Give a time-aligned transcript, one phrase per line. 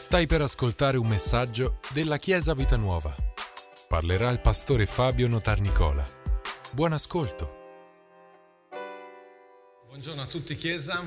[0.00, 3.14] Stai per ascoltare un messaggio della Chiesa Vita Nuova.
[3.86, 6.02] Parlerà il pastore Fabio Notarnicola.
[6.72, 7.58] Buon ascolto.
[9.88, 11.04] Buongiorno a tutti Chiesa.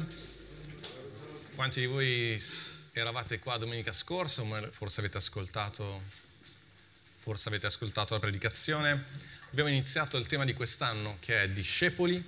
[1.56, 2.40] Quanti di voi
[2.92, 6.04] eravate qua domenica scorsa forse avete ascoltato,
[7.18, 9.06] forse avete ascoltato la predicazione?
[9.50, 12.24] Abbiamo iniziato il tema di quest'anno che è discepoli,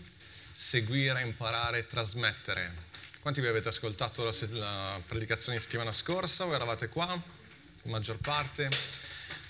[0.52, 2.95] seguire, imparare, trasmettere.
[3.26, 7.08] Quanti voi avete ascoltato la, la predicazione di settimana scorsa o eravate qua?
[7.08, 8.70] La maggior parte.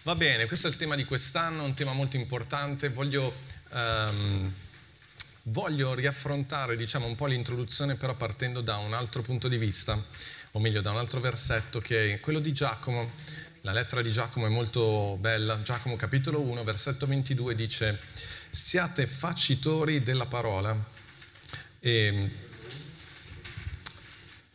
[0.03, 2.88] Va bene, questo è il tema di quest'anno, un tema molto importante.
[2.88, 3.35] Voglio,
[3.71, 4.49] um,
[5.43, 10.02] voglio riaffrontare diciamo, un po' l'introduzione, però partendo da un altro punto di vista,
[10.52, 13.11] o meglio da un altro versetto, che è quello di Giacomo.
[13.63, 15.59] La lettera di Giacomo è molto bella.
[15.59, 17.99] Giacomo capitolo 1, versetto 22 dice,
[18.52, 20.81] siate facitori della parola.
[21.81, 22.45] E,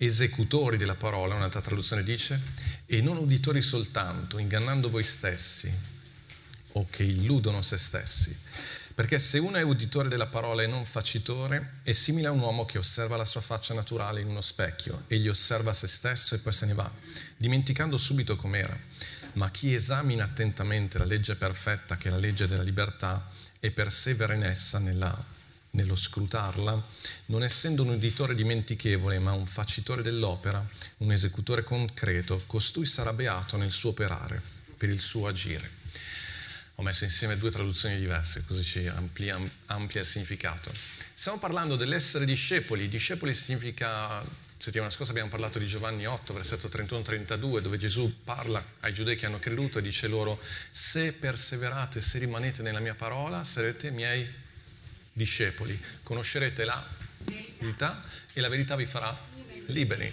[0.03, 2.41] esecutori della parola, un'altra traduzione dice,
[2.87, 5.70] e non uditori soltanto, ingannando voi stessi
[6.73, 8.34] o che illudono se stessi.
[8.95, 12.65] Perché se uno è uditore della parola e non facitore, è simile a un uomo
[12.65, 16.53] che osserva la sua faccia naturale in uno specchio, egli osserva se stesso e poi
[16.53, 16.91] se ne va,
[17.37, 18.77] dimenticando subito com'era.
[19.35, 23.29] Ma chi esamina attentamente la legge perfetta, che è la legge della libertà,
[23.61, 25.39] e persevera in essa nella
[25.73, 26.87] nello scrutarla,
[27.27, 30.67] non essendo un uditore dimentichevole, ma un facitore dell'opera,
[30.99, 34.41] un esecutore concreto, costui sarà beato nel suo operare,
[34.77, 35.79] per il suo agire.
[36.77, 40.73] Ho messo insieme due traduzioni diverse, così ci amplia, amplia il significato.
[41.13, 42.89] Stiamo parlando dell'essere discepoli.
[42.89, 44.25] Discepoli significa,
[44.57, 49.27] settimana scorsa abbiamo parlato di Giovanni 8, versetto 31-32, dove Gesù parla ai giudei che
[49.27, 54.27] hanno creduto e dice loro, se perseverate, se rimanete nella mia parola, sarete miei
[55.21, 56.83] discepoli, conoscerete la
[57.59, 59.15] verità e la verità vi farà
[59.67, 60.13] liberi.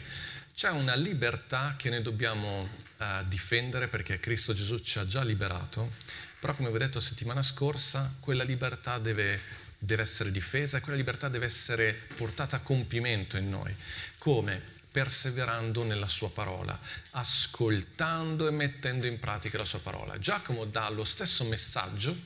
[0.54, 5.94] C'è una libertà che noi dobbiamo uh, difendere perché Cristo Gesù ci ha già liberato,
[6.40, 9.40] però come vi ho detto settimana scorsa, quella libertà deve,
[9.78, 13.74] deve essere difesa e quella libertà deve essere portata a compimento in noi.
[14.18, 14.76] Come?
[14.90, 16.80] perseverando nella sua parola,
[17.12, 20.18] ascoltando e mettendo in pratica la sua parola.
[20.18, 22.18] Giacomo dà lo stesso messaggio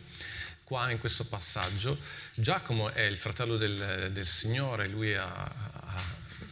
[0.71, 1.97] qua in questo passaggio.
[2.33, 6.03] Giacomo è il fratello del, del Signore, lui ha, ha,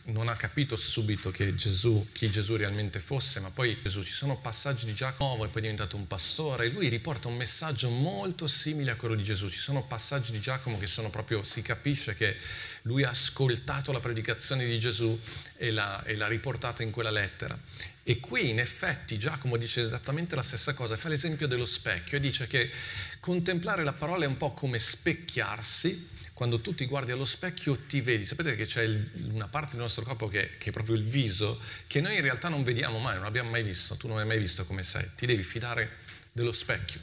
[0.08, 4.86] non ha capito subito Gesù, chi Gesù realmente fosse, ma poi Gesù, ci sono passaggi
[4.86, 8.92] di Giacomo e poi è diventato un pastore e lui riporta un messaggio molto simile
[8.92, 9.48] a quello di Gesù.
[9.48, 12.36] Ci sono passaggi di Giacomo che sono proprio, si capisce che
[12.82, 15.18] lui ha ascoltato la predicazione di Gesù
[15.56, 17.58] e l'ha, e l'ha riportata in quella lettera.
[18.10, 22.20] E qui in effetti Giacomo dice esattamente la stessa cosa, fa l'esempio dello specchio e
[22.20, 22.72] dice che
[23.20, 28.02] contemplare la parola è un po' come specchiarsi, quando tu ti guardi allo specchio ti
[28.02, 31.04] vedi, sapete che c'è il, una parte del nostro corpo che, che, è proprio il
[31.04, 34.26] viso, che noi in realtà non vediamo mai, non abbiamo mai visto, tu non hai
[34.26, 35.98] mai visto come sei, ti devi fidare
[36.32, 37.02] dello specchio.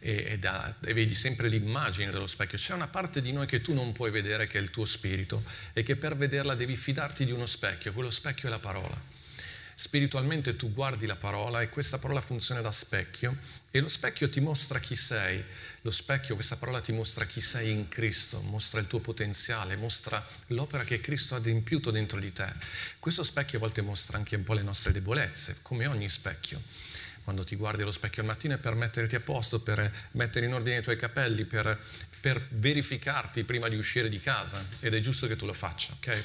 [0.00, 2.58] E, e, da, e, vedi sempre l'immagine dello specchio.
[2.58, 5.44] C'è una parte di noi che tu non puoi vedere, che è il tuo spirito,
[5.72, 7.92] e che per vederla devi fidarti di uno specchio.
[7.92, 9.18] Quello specchio è la parola
[9.80, 13.38] spiritualmente tu guardi la parola e questa parola funziona da specchio
[13.70, 15.40] e lo specchio ti mostra chi sei,
[15.82, 20.26] lo specchio, questa parola ti mostra chi sei in Cristo, mostra il tuo potenziale, mostra
[20.48, 22.52] l'opera che Cristo ha adempiuto dentro di te.
[22.98, 26.60] Questo specchio a volte mostra anche un po' le nostre debolezze, come ogni specchio
[27.22, 30.54] quando ti guardi allo specchio al mattino è per metterti a posto, per mettere in
[30.54, 31.78] ordine i tuoi capelli, per,
[32.20, 36.24] per, verificarti prima di uscire di casa ed è giusto che tu lo faccia, ok?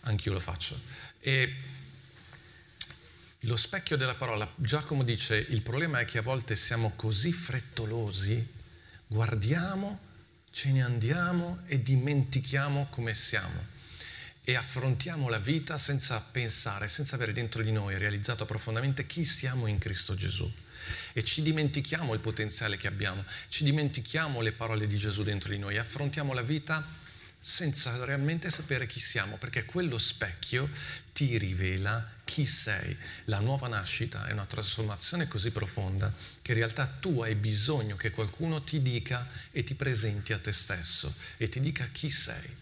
[0.00, 0.78] Anch'io lo faccio.
[1.20, 1.80] E
[3.46, 8.46] lo specchio della parola, Giacomo dice, il problema è che a volte siamo così frettolosi,
[9.06, 9.98] guardiamo,
[10.50, 13.70] ce ne andiamo e dimentichiamo come siamo
[14.44, 19.66] e affrontiamo la vita senza pensare, senza avere dentro di noi realizzato profondamente chi siamo
[19.66, 20.50] in Cristo Gesù.
[21.12, 25.58] E ci dimentichiamo il potenziale che abbiamo, ci dimentichiamo le parole di Gesù dentro di
[25.58, 26.84] noi, affrontiamo la vita
[27.38, 30.68] senza realmente sapere chi siamo, perché quello specchio
[31.12, 32.96] ti rivela chi sei.
[33.24, 36.10] La nuova nascita è una trasformazione così profonda
[36.40, 40.50] che in realtà tu hai bisogno che qualcuno ti dica e ti presenti a te
[40.50, 42.56] stesso e ti dica chi sei.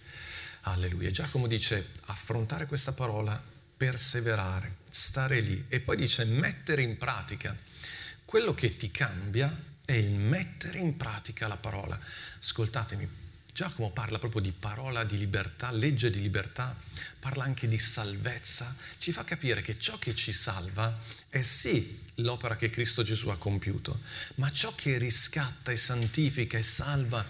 [0.62, 1.12] Alleluia.
[1.12, 3.40] Giacomo dice affrontare questa parola,
[3.76, 7.56] perseverare, stare lì e poi dice mettere in pratica.
[8.24, 11.96] Quello che ti cambia è il mettere in pratica la parola.
[12.40, 13.08] Ascoltatemi,
[13.52, 16.74] Giacomo parla proprio di parola di libertà, legge di libertà,
[17.18, 20.98] parla anche di salvezza, ci fa capire che ciò che ci salva
[21.28, 24.00] è sì l'opera che Cristo Gesù ha compiuto,
[24.36, 27.24] ma ciò che riscatta e santifica e salva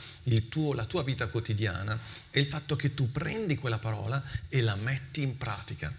[0.48, 1.98] tuo, la tua vita quotidiana
[2.30, 5.92] è il fatto che tu prendi quella parola e la metti in pratica.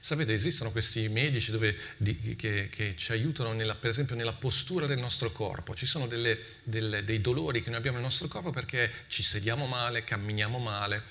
[0.00, 4.86] Sapete, esistono questi medici dove, di, che, che, ci aiutano, nella, per esempio, nella postura
[4.86, 5.74] del nostro corpo.
[5.74, 9.66] Ci sono delle, delle, dei dolori che noi abbiamo nel nostro corpo perché ci sediamo
[9.66, 11.02] male, camminiamo male,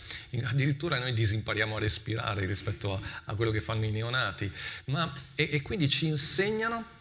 [0.44, 1.97] addirittura noi disimpariamo a respirare
[2.46, 4.52] rispetto a, a quello che fanno i neonati.
[4.86, 6.96] Ma, e, e quindi ci insegnano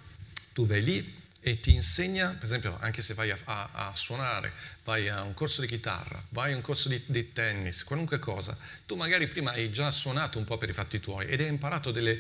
[0.53, 4.53] tu vai lì e ti insegna, per esempio, anche se vai a, a, a, suonare,
[4.83, 8.57] vai a un corso di chitarra, vai a un corso di, di, tennis, qualunque cosa,
[8.85, 11.93] tu magari prima hai già suonato un po' per i fatti tuoi ed hai imparato
[11.93, 12.19] delle,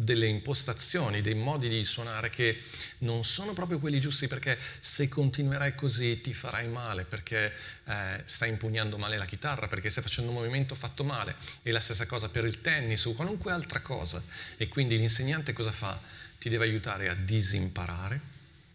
[0.00, 2.62] delle impostazioni, dei modi di suonare che
[2.98, 7.52] non sono proprio quelli giusti perché se continuerai così ti farai male perché
[7.84, 11.34] eh, stai impugnando male la chitarra, perché stai facendo un movimento fatto male.
[11.62, 14.22] E la stessa cosa per il tennis o qualunque altra cosa.
[14.56, 16.00] E quindi l'insegnante cosa fa?
[16.38, 18.20] ti deve aiutare a disimparare,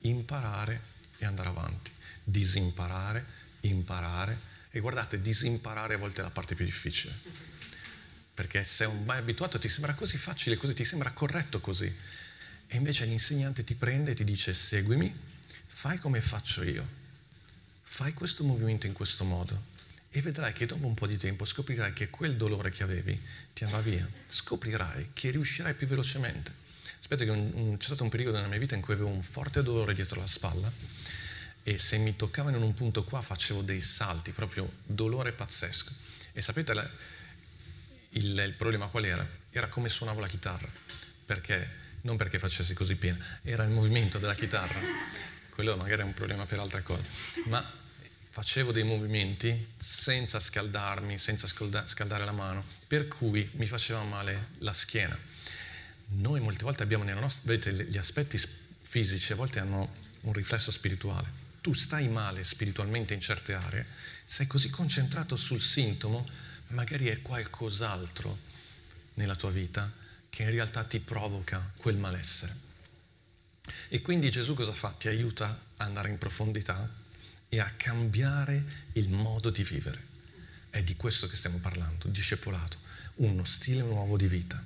[0.02, 0.81] imparare
[1.18, 1.92] e andare avanti.
[2.24, 3.25] Disimparare,
[3.62, 4.52] imparare.
[4.70, 7.14] E guardate, disimparare a volte è la parte più difficile.
[8.33, 11.94] Perché se non mai abituato ti sembra così facile, così ti sembra corretto così.
[12.68, 15.13] E invece l'insegnante ti prende e ti dice seguimi,
[15.68, 16.88] fai come faccio io,
[17.81, 19.71] fai questo movimento in questo modo
[20.09, 23.19] e vedrai che dopo un po' di tempo scoprirai che quel dolore che avevi
[23.53, 24.07] ti andrà via.
[24.27, 26.51] Scoprirai che riuscirai più velocemente.
[27.00, 29.24] Aspetta che un, un, c'è stato un periodo nella mia vita in cui avevo un
[29.24, 30.71] forte dolore dietro la spalla
[31.63, 35.91] e se mi toccavano in un punto qua facevo dei salti, proprio dolore pazzesco.
[36.31, 36.74] E sapete
[38.13, 39.27] il, il, problema qual era?
[39.51, 40.69] Era come suonavo la chitarra,
[41.25, 44.80] perché non perché facessi così piena, era il movimento della chitarra.
[45.50, 47.04] Quello magari è un problema per altre cose,
[47.45, 47.63] ma
[48.30, 54.74] facevo dei movimenti senza scaldarmi, senza scaldare la mano, per cui mi faceva male la
[54.74, 55.18] schiena
[56.15, 58.39] noi molte volte abbiamo nella nostra, vedete, gli aspetti
[58.81, 61.42] fisici a volte hanno un riflesso spirituale.
[61.62, 63.86] Tu stai male spiritualmente in certe aree,
[64.24, 66.27] sei così concentrato sul sintomo,
[66.74, 68.38] magari è qualcos'altro
[69.16, 69.92] nella tua vita
[70.30, 72.62] che in realtà ti provoca quel malessere.
[73.88, 74.90] E quindi Gesù cosa fa?
[74.90, 76.90] Ti aiuta ad andare in profondità
[77.48, 80.12] e a cambiare il modo di vivere.
[80.70, 82.78] È di questo che stiamo parlando, discepolato,
[83.16, 84.62] uno stile nuovo di vita.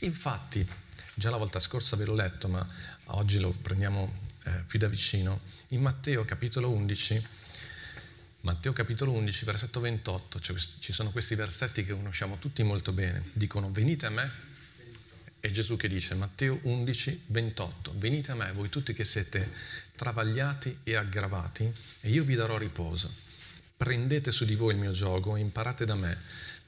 [0.00, 0.66] Infatti,
[1.14, 2.66] Già la volta scorsa ve l'ho letto, ma
[3.06, 5.42] oggi lo prendiamo eh, più da vicino.
[5.68, 7.26] In Matteo capitolo 11,
[8.42, 13.30] Matteo capitolo 11, versetto 28, cioè, ci sono questi versetti che conosciamo tutti molto bene.
[13.32, 14.30] Dicono, venite a me.
[15.38, 19.48] È Gesù che dice, Matteo 11, 28, venite a me, voi tutti che siete
[19.94, 23.12] travagliati e aggravati, e io vi darò riposo.
[23.76, 26.18] Prendete su di voi il mio gioco e imparate da me,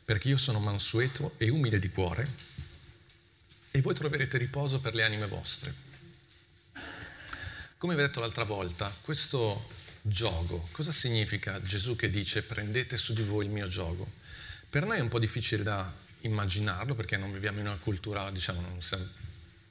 [0.04, 2.52] perché io sono mansueto e umile di cuore
[3.72, 5.74] e voi troverete riposo per le anime vostre.
[7.78, 13.14] Come vi ho detto l'altra volta, questo gioco, cosa significa Gesù che dice prendete su
[13.14, 14.06] di voi il mio gioco?
[14.68, 15.90] Per noi è un po' difficile da
[16.20, 19.06] immaginarlo perché non viviamo in una cultura, diciamo, non siamo,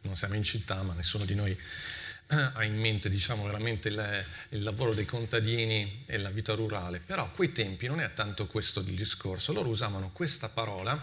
[0.01, 4.25] non siamo in città, ma nessuno di noi eh, ha in mente diciamo, veramente il,
[4.49, 8.47] il, lavoro dei contadini e la vita rurale, però a quei tempi non è tanto
[8.47, 10.99] questo il discorso, loro usavano questa parola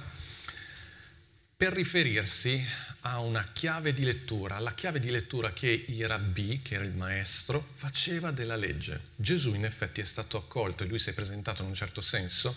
[1.61, 2.59] per riferirsi
[3.03, 6.95] a una chiave di lettura, alla chiave di lettura che il rabbì, che era il
[6.95, 9.09] maestro, faceva della legge.
[9.15, 12.57] Gesù in effetti è stato accolto e lui si è presentato in un certo senso,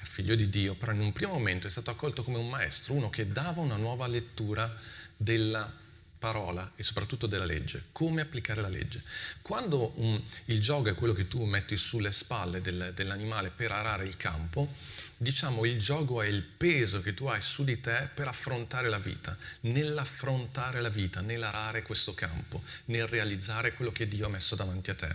[0.00, 3.10] figlio di Dio, però in un primo momento è stato accolto come un maestro, uno
[3.10, 4.74] che dava una nuova lettura
[5.14, 5.70] della
[6.18, 9.02] parola e soprattutto della legge, come applicare la legge.
[9.40, 14.04] Quando un, il gioco è quello che tu metti sulle spalle del, dell'animale per arare
[14.04, 14.72] il campo,
[15.16, 18.98] diciamo il gioco è il peso che tu hai su di te per affrontare la
[18.98, 24.90] vita, nell'affrontare la vita, nell'arare questo campo, nel realizzare quello che Dio ha messo davanti
[24.90, 25.14] a te.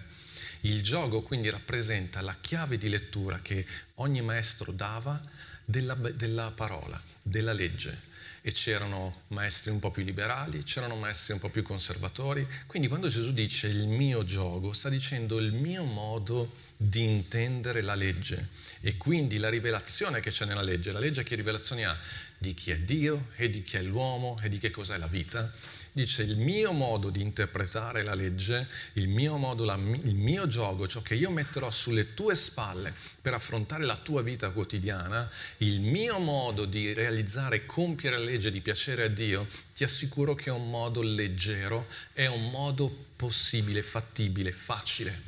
[0.61, 5.19] Il gioco quindi rappresenta la chiave di lettura che ogni maestro dava
[5.65, 8.11] della, della parola, della legge
[8.45, 12.45] e c'erano maestri un po' più liberali, c'erano maestri un po' più conservatori.
[12.67, 17.95] Quindi quando Gesù dice il mio gioco, sta dicendo il mio modo di intendere la
[17.95, 18.49] legge
[18.81, 20.91] e quindi la rivelazione che c'è nella legge.
[20.91, 21.97] La legge che rivelazioni ha?
[22.37, 25.49] Di chi è Dio e di chi è l'uomo e di che cos'è la vita
[25.93, 30.87] dice il mio modo di interpretare la legge, il mio modo, la, il mio gioco,
[30.87, 36.17] ciò che io metterò sulle tue spalle per affrontare la tua vita quotidiana, il mio
[36.17, 40.53] modo di realizzare e compiere la legge di piacere a Dio, ti assicuro che è
[40.53, 45.21] un modo leggero, è un modo possibile, fattibile, facile.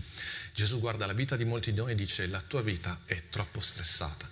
[0.52, 3.62] Gesù guarda la vita di molti di noi e dice la tua vita è troppo
[3.62, 4.28] stressata,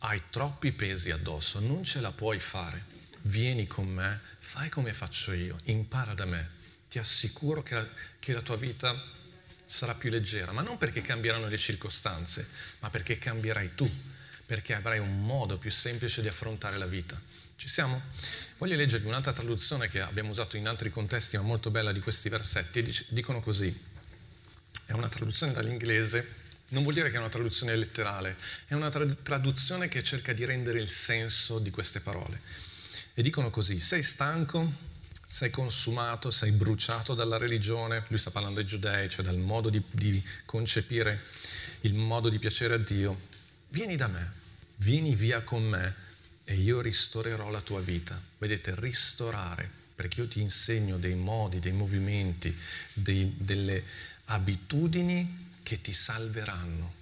[0.00, 2.99] hai troppi pesi addosso, non ce la puoi fare.
[3.22, 6.50] Vieni con me, fai come faccio io, impara da me.
[6.88, 7.86] Ti assicuro che la,
[8.18, 9.00] che la tua vita
[9.66, 12.48] sarà più leggera, ma non perché cambieranno le circostanze,
[12.80, 13.88] ma perché cambierai tu,
[14.46, 17.20] perché avrai un modo più semplice di affrontare la vita.
[17.54, 18.02] Ci siamo?
[18.58, 22.28] Voglio leggervi un'altra traduzione che abbiamo usato in altri contesti, ma molto bella di questi
[22.28, 22.82] versetti.
[23.10, 23.72] Dicono così,
[24.86, 26.38] è una traduzione dall'inglese,
[26.70, 28.36] non vuol dire che è una traduzione letterale,
[28.66, 32.40] è una traduzione che cerca di rendere il senso di queste parole.
[33.20, 34.88] E dicono così, sei stanco?
[35.26, 39.80] sei consumato, sei bruciato dalla religione, lui sta parlando ai giudei, cioè dal modo di,
[39.90, 41.22] di concepire
[41.82, 43.28] il modo di piacere a Dio,
[43.68, 44.32] vieni da me,
[44.76, 45.94] vieni via con me
[46.44, 48.18] e io ristorerò la tua vita.
[48.38, 52.56] Vedete, ristorare, perché io ti insegno dei modi, dei movimenti,
[52.94, 53.84] dei, delle
[54.24, 56.94] abitudini che ti salveranno.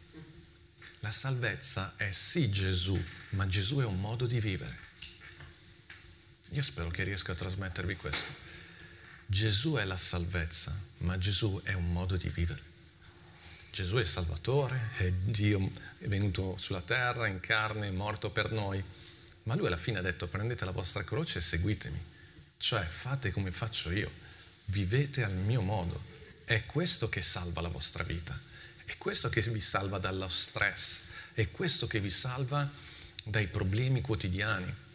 [0.98, 4.87] La salvezza è sì Gesù, ma Gesù è un modo di vivere.
[6.52, 8.32] Io spero che riesca a trasmettervi questo.
[9.26, 12.62] Gesù è la salvezza, ma Gesù è un modo di vivere.
[13.70, 18.82] Gesù è Salvatore, è Dio è venuto sulla terra in carne, è morto per noi,
[19.42, 22.02] ma lui alla fine ha detto prendete la vostra croce e seguitemi,
[22.56, 24.10] cioè fate come faccio io,
[24.66, 26.02] vivete al mio modo.
[26.44, 28.38] È questo che salva la vostra vita,
[28.84, 31.02] è questo che vi salva dallo stress,
[31.34, 32.68] è questo che vi salva
[33.22, 34.86] dai problemi quotidiani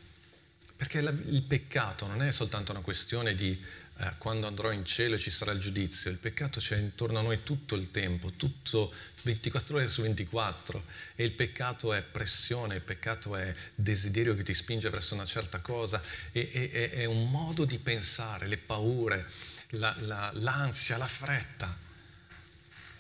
[0.75, 3.60] perché la, il peccato non è soltanto una questione di
[3.98, 7.44] eh, quando andrò in cielo ci sarà il giudizio, il peccato c'è intorno a noi
[7.44, 10.84] tutto il tempo, tutto 24 ore su 24
[11.15, 15.60] e il peccato è pressione, il peccato è desiderio che ti spinge verso una certa
[15.60, 16.01] cosa,
[16.32, 19.30] è, è, è un modo di pensare, le paure,
[19.70, 21.77] la, la, l'ansia, la fretta.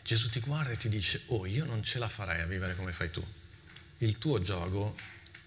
[0.03, 2.93] Gesù ti guarda e ti dice, oh io non ce la farei a vivere come
[2.93, 3.25] fai tu.
[3.99, 4.95] Il tuo gioco,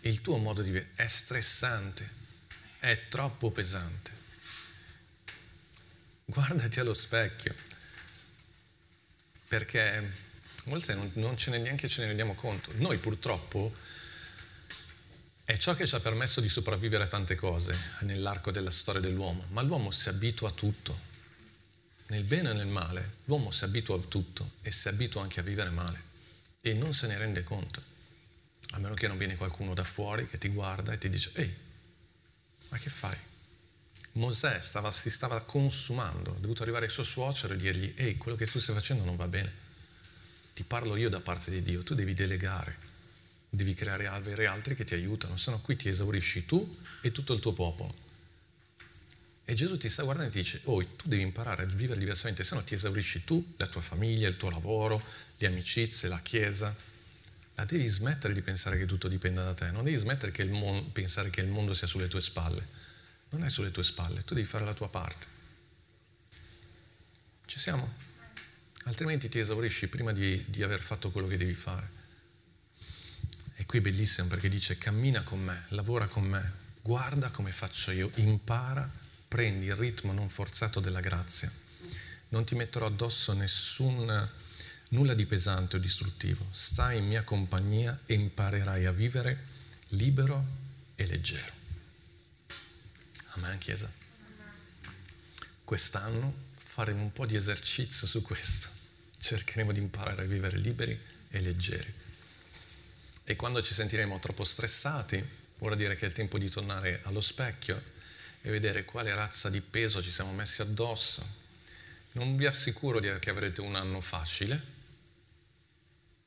[0.06, 2.25] il tuo modo di vivere è stressante
[2.78, 4.12] è troppo pesante.
[6.25, 7.54] Guardati allo specchio,
[9.48, 10.02] perché a
[10.64, 12.72] volte non, non ce ne neanche ce ne rendiamo conto.
[12.76, 13.72] Noi purtroppo
[15.44, 19.46] è ciò che ci ha permesso di sopravvivere a tante cose nell'arco della storia dell'uomo,
[19.50, 21.14] ma l'uomo si abitua a tutto.
[22.08, 25.42] Nel bene e nel male, l'uomo si abitua a tutto e si abitua anche a
[25.42, 26.02] vivere male
[26.60, 27.82] e non se ne rende conto,
[28.70, 31.54] a meno che non viene qualcuno da fuori che ti guarda e ti dice, ehi,
[32.68, 33.16] ma che fai?
[34.12, 38.37] Mosè stava, si stava consumando, è dovuto arrivare il suo suocero e dirgli, ehi, quello
[38.37, 39.64] che tu stai facendo non va bene,
[40.54, 42.78] ti parlo io da parte di Dio, tu devi delegare,
[43.50, 47.35] devi creare avere altri che ti aiutano, se no qui ti esaurisci tu e tutto
[47.35, 48.04] il tuo popolo.
[49.44, 52.42] E Gesù ti sta guardando e ti dice, oh, tu devi imparare a vivere diversamente,
[52.42, 55.00] se no ti esaurisci tu, la tua famiglia, il tuo lavoro,
[55.37, 56.75] le amicizie, la chiesa,
[57.56, 60.90] la devi smettere di pensare che tutto dipenda da te, non devi smettere che mondo,
[60.90, 62.84] pensare che il mondo sia sulle tue spalle.
[63.30, 65.26] Non è sulle tue spalle, tu devi fare la tua parte.
[67.46, 67.94] Ci siamo?
[68.84, 71.90] Altrimenti ti esaurisci prima di, di aver fatto quello che devi fare.
[73.54, 77.90] E qui è bellissimo perché dice cammina con me, lavora con me, guarda come faccio
[77.90, 78.88] io, impara,
[79.26, 81.50] prendi il ritmo non forzato della grazia.
[82.28, 84.30] Non ti metterò addosso nessun
[84.90, 86.47] nulla di pesante o distruttivo.
[86.50, 89.45] Stai in mia compagnia e imparerai a vivere
[89.88, 90.45] libero
[90.95, 91.52] e leggero.
[93.31, 93.90] Amen, Chiesa.
[95.64, 98.69] Quest'anno faremo un po' di esercizio su questo.
[99.19, 101.93] Cercheremo di imparare a vivere liberi e leggeri.
[103.25, 105.23] E quando ci sentiremo troppo stressati,
[105.59, 107.83] vorrà dire che è tempo di tornare allo specchio
[108.40, 111.45] e vedere quale razza di peso ci siamo messi addosso.
[112.12, 114.75] Non vi assicuro che avrete un anno facile,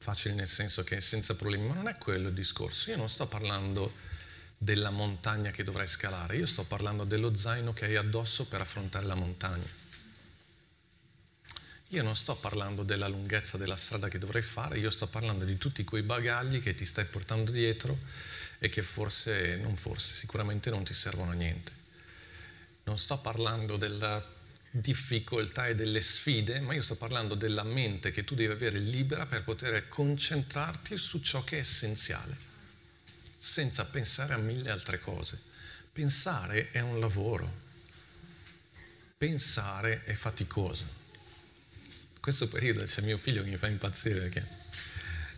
[0.02, 2.90] facile nel senso che senza problemi, ma non è quello il discorso.
[2.90, 3.94] Io non sto parlando
[4.58, 9.06] della montagna che dovrai scalare, io sto parlando dello zaino che hai addosso per affrontare
[9.06, 9.78] la montagna.
[11.90, 15.58] Io non sto parlando della lunghezza della strada che dovrai fare, io sto parlando di
[15.58, 17.98] tutti quei bagagli che ti stai portando dietro
[18.60, 21.72] e che forse, non forse, sicuramente non ti servono a niente.
[22.84, 24.24] Non sto parlando della
[24.72, 29.26] difficoltà e delle sfide, ma io sto parlando della mente che tu devi avere libera
[29.26, 32.38] per poter concentrarti su ciò che è essenziale,
[33.38, 35.42] senza pensare a mille altre cose.
[35.92, 37.52] Pensare è un lavoro,
[39.18, 40.98] pensare è faticoso.
[42.14, 44.48] In questo periodo c'è mio figlio che mi fa impazzire perché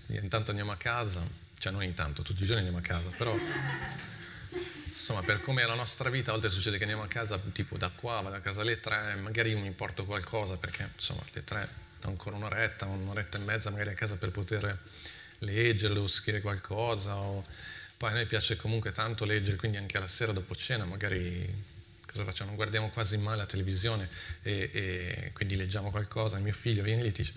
[0.08, 1.26] intanto andiamo a casa,
[1.58, 3.38] cioè non intanto, tutti i giorni andiamo a casa, però
[4.92, 7.78] insomma, per come è la nostra vita, a volte succede che andiamo a casa, tipo
[7.78, 11.68] da qua, vado a casa alle tre, magari mi porto qualcosa, perché insomma, alle tre
[12.04, 14.78] ho ancora un'oretta, un'oretta e mezza magari a casa per poter
[15.40, 17.44] leggere, devo scrivere qualcosa, o
[17.98, 21.48] Poi a noi piace comunque tanto leggere, quindi anche alla sera dopo cena magari
[22.06, 22.48] cosa facciamo?
[22.48, 24.10] Non guardiamo quasi mai la televisione
[24.42, 26.38] e, e quindi leggiamo qualcosa.
[26.38, 27.34] Il mio figlio viene lì e dice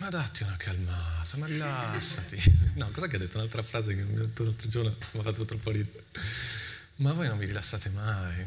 [0.00, 2.38] ma datti una calmata, ma rilassati.
[2.74, 3.36] No, cosa che ha detto?
[3.36, 6.04] Un'altra frase che mi ha detto l'altro giorno mi ha fatto troppo ridere.
[6.96, 8.46] Ma voi non vi rilassate mai.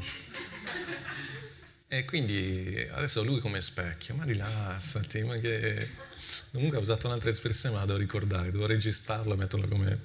[1.88, 6.12] E quindi adesso lui come specchio, ma rilassati, ma che...
[6.52, 10.00] Comunque ha usato un'altra espressione, ma la devo ricordare, devo registrarlo e metterlo come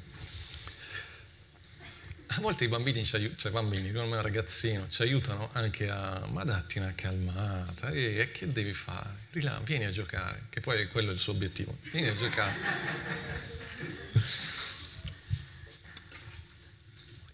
[2.31, 6.27] a volte i bambini, ci aiutano, cioè bambini, come un ragazzino, ci aiutano anche a,
[6.31, 9.11] ma datti una calmata, e, e che devi fare?
[9.33, 12.55] Rilam, vieni a giocare, che poi quello è il suo obiettivo, vieni a giocare.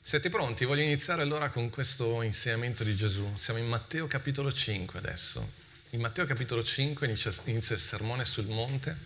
[0.00, 0.64] Siete pronti?
[0.64, 3.32] Voglio iniziare allora con questo insegnamento di Gesù.
[3.36, 5.50] Siamo in Matteo capitolo 5 adesso.
[5.90, 8.96] In Matteo capitolo 5 inizia, inizia il sermone sul monte.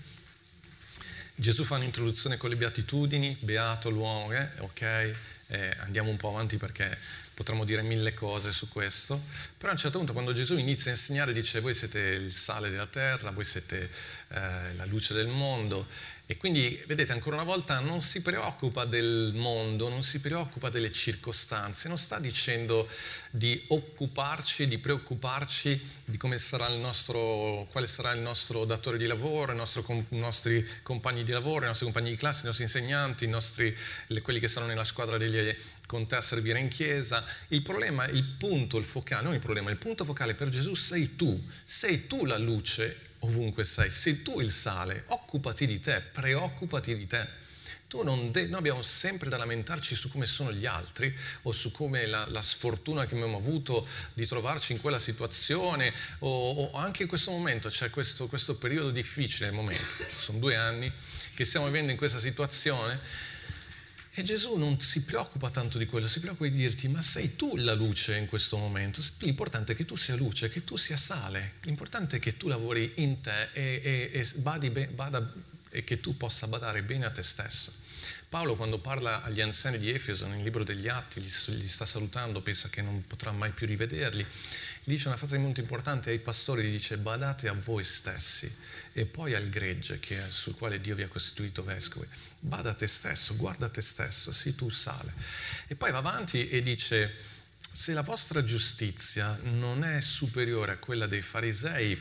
[1.34, 4.48] Gesù fa un'introduzione con le beatitudini, beato l'uomo, eh?
[4.58, 5.14] ok?
[5.48, 6.96] Eh, andiamo un po' avanti perché
[7.34, 9.20] potremmo dire mille cose su questo,
[9.56, 12.70] però a un certo punto quando Gesù inizia a insegnare dice voi siete il sale
[12.70, 13.90] della terra, voi siete
[14.28, 15.86] eh, la luce del mondo
[16.30, 20.92] e quindi, vedete, ancora una volta non si preoccupa del mondo, non si preoccupa delle
[20.92, 22.86] circostanze, non sta dicendo
[23.30, 29.06] di occuparci, di preoccuparci di come sarà il nostro, quale sarà il nostro datore di
[29.06, 33.24] lavoro, i nostri, nostri compagni di lavoro, i nostri compagni di classe, i nostri insegnanti,
[33.24, 33.74] i nostri,
[34.20, 35.56] quelli che sono nella squadra degli,
[35.86, 37.24] con te a servire in chiesa.
[37.48, 41.16] Il problema, il punto, il focale, non il problema, il punto focale per Gesù sei
[41.16, 46.96] tu, sei tu la luce ovunque sei, sei tu il sale, occupati di te, preoccupati
[46.96, 47.46] di te.
[47.88, 52.26] De- noi abbiamo sempre da lamentarci su come sono gli altri o su come la,
[52.28, 57.30] la sfortuna che abbiamo avuto di trovarci in quella situazione o, o anche in questo
[57.30, 60.92] momento, c'è questo, questo periodo difficile, momento, sono due anni
[61.34, 63.00] che stiamo vivendo in questa situazione
[64.18, 67.54] e Gesù non si preoccupa tanto di quello, si preoccupa di dirti, ma sei tu
[67.54, 71.52] la luce in questo momento, l'importante è che tu sia luce, che tu sia sale,
[71.62, 75.32] l'importante è che tu lavori in te e, e, e, bada,
[75.70, 77.72] e che tu possa badare bene a te stesso.
[78.28, 81.28] Paolo quando parla agli anziani di Efeso nel libro degli Atti, li,
[81.66, 86.10] sta salutando, pensa che non potrà mai più rivederli, gli dice una frase molto importante
[86.10, 88.54] ai pastori, gli dice badate a voi stessi
[88.92, 92.06] e poi al gregge sul quale Dio vi ha costituito vescovi.
[92.38, 95.14] Bada a te stesso, guarda a te stesso, sii tu sale.
[95.66, 97.14] E poi va avanti e dice,
[97.72, 101.98] se la vostra giustizia non è superiore a quella dei farisei,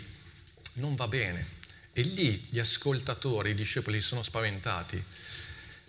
[0.73, 1.55] non va bene.
[1.93, 5.01] E lì gli ascoltatori, i discepoli sono spaventati.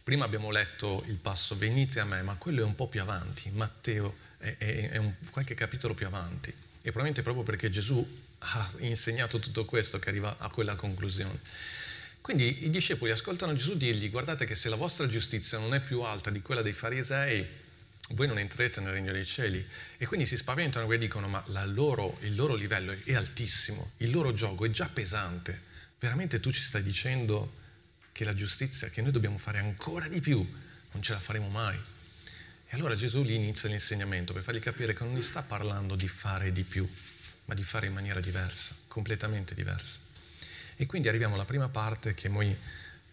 [0.08, 3.50] Prima abbiamo letto il passo venite a me, ma quello è un po' più avanti,
[3.50, 6.48] Matteo è, è, è un, qualche capitolo più avanti.
[6.48, 11.38] E probabilmente proprio perché Gesù ha insegnato tutto questo che arriva a quella conclusione.
[12.22, 16.00] Quindi i discepoli ascoltano Gesù dirgli guardate che se la vostra giustizia non è più
[16.00, 17.46] alta di quella dei farisei,
[18.12, 19.62] voi non entrerete nel regno dei cieli.
[19.98, 24.32] E quindi si spaventano e dicono ma loro, il loro livello è altissimo, il loro
[24.32, 25.64] gioco è già pesante.
[25.98, 27.66] Veramente tu ci stai dicendo
[28.18, 30.44] che la giustizia, che noi dobbiamo fare ancora di più,
[30.90, 31.76] non ce la faremo mai.
[31.76, 36.08] E allora Gesù lì inizia l'insegnamento per fargli capire che non gli sta parlando di
[36.08, 36.90] fare di più,
[37.44, 40.00] ma di fare in maniera diversa, completamente diversa.
[40.74, 42.58] E quindi arriviamo alla prima parte che, moi,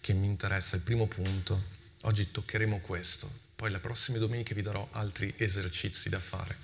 [0.02, 1.66] che mi interessa, il primo punto.
[2.02, 6.58] Oggi toccheremo questo, poi le prossime domeniche vi darò altri esercizi da fare.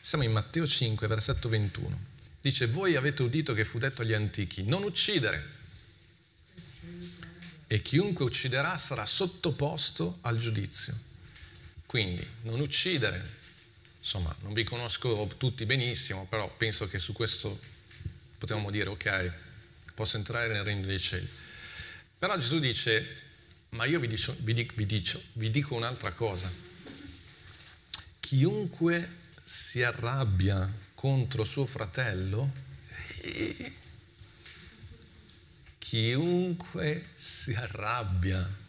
[0.00, 1.98] Siamo in Matteo 5, versetto 21.
[2.40, 5.58] Dice, voi avete udito che fu detto agli antichi, non uccidere.
[7.72, 10.94] E chiunque ucciderà sarà sottoposto al giudizio.
[11.86, 13.38] Quindi, non uccidere,
[13.98, 17.58] insomma, non vi conosco tutti benissimo, però penso che su questo
[18.36, 19.32] potremmo dire, ok,
[19.94, 21.26] posso entrare nel regno dei cieli.
[22.18, 23.06] Però Gesù dice,
[23.70, 26.52] ma io vi dico, vi dico, vi dico, vi dico un'altra cosa.
[28.20, 32.52] Chiunque si arrabbia contro suo fratello,
[35.82, 38.60] chiunque si arrabbia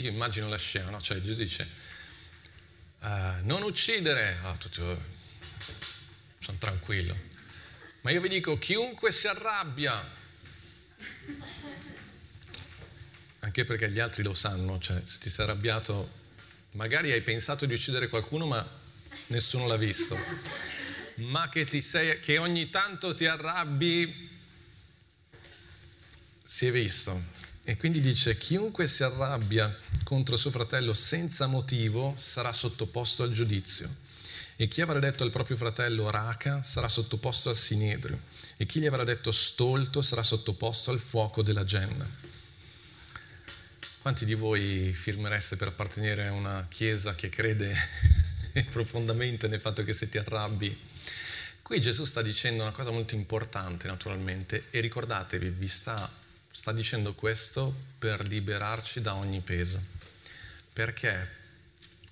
[0.00, 1.00] Io immagino la scena, no?
[1.00, 1.66] Cioè Gesù dice,
[3.00, 3.06] uh,
[3.44, 5.02] non uccidere, oh, tutti, oh,
[6.38, 7.16] sono tranquillo.
[8.02, 10.06] Ma io vi dico, chiunque si arrabbia,
[13.38, 16.24] anche perché gli altri lo sanno, cioè se ti sei arrabbiato,
[16.72, 18.68] magari hai pensato di uccidere qualcuno, ma
[19.28, 20.14] nessuno l'ha visto.
[21.16, 24.30] Ma che, sei, che ogni tanto ti arrabbi,
[26.44, 27.34] si è visto.
[27.64, 33.92] E quindi dice, chiunque si arrabbia contro suo fratello senza motivo sarà sottoposto al giudizio.
[34.54, 38.20] E chi avrà detto al proprio fratello raca sarà sottoposto al sinedrio.
[38.56, 42.08] E chi gli avrà detto stolto sarà sottoposto al fuoco della genna.
[44.00, 47.74] Quanti di voi firmereste per appartenere a una chiesa che crede
[48.70, 50.85] profondamente nel fatto che se ti arrabbi?
[51.66, 56.08] Qui Gesù sta dicendo una cosa molto importante naturalmente e ricordatevi, vi sta,
[56.48, 59.82] sta dicendo questo per liberarci da ogni peso,
[60.72, 61.28] perché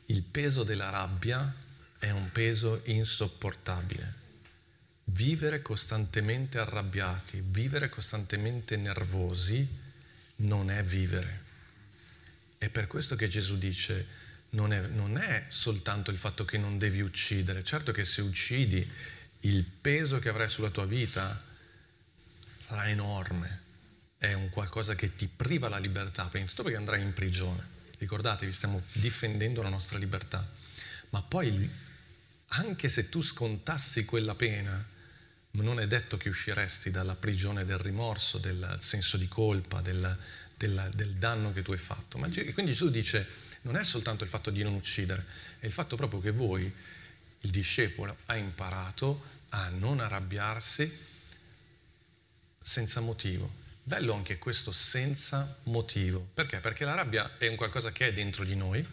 [0.07, 1.55] il peso della rabbia
[2.01, 4.15] è un peso insopportabile.
[5.05, 9.65] Vivere costantemente arrabbiati, vivere costantemente nervosi
[10.39, 11.43] non è vivere.
[12.59, 14.05] È per questo che Gesù dice
[14.51, 18.91] non è, non è soltanto il fatto che non devi uccidere, certo che se uccidi
[19.45, 21.43] il peso che avrai sulla tua vita
[22.57, 23.63] sarà enorme,
[24.19, 27.73] è un qualcosa che ti priva la libertà, prima di tutto perché andrai in prigione.
[27.99, 30.47] Ricordatevi, stiamo difendendo la nostra libertà,
[31.11, 31.71] ma poi
[32.49, 34.93] anche se tu scontassi quella pena,
[35.53, 40.19] non è detto che usciresti dalla prigione del rimorso, del senso di colpa, del,
[40.57, 42.19] del, del danno che tu hai fatto.
[42.19, 43.27] Ma quindi Gesù dice,
[43.63, 45.25] non è soltanto il fatto di non uccidere,
[45.59, 46.73] è il fatto proprio che voi,
[47.41, 50.91] il discepolo, ha imparato a non arrabbiarsi
[52.61, 53.63] senza motivo.
[53.85, 56.27] Bello anche questo senza motivo.
[56.35, 56.59] Perché?
[56.59, 58.85] Perché la rabbia è un qualcosa che è dentro di noi,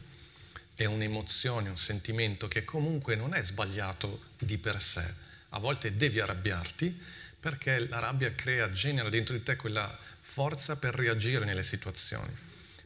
[0.75, 5.03] è un'emozione, un sentimento che comunque non è sbagliato di per sé.
[5.49, 7.01] A volte devi arrabbiarti
[7.39, 12.31] perché la rabbia crea, genera dentro di te quella forza per reagire nelle situazioni.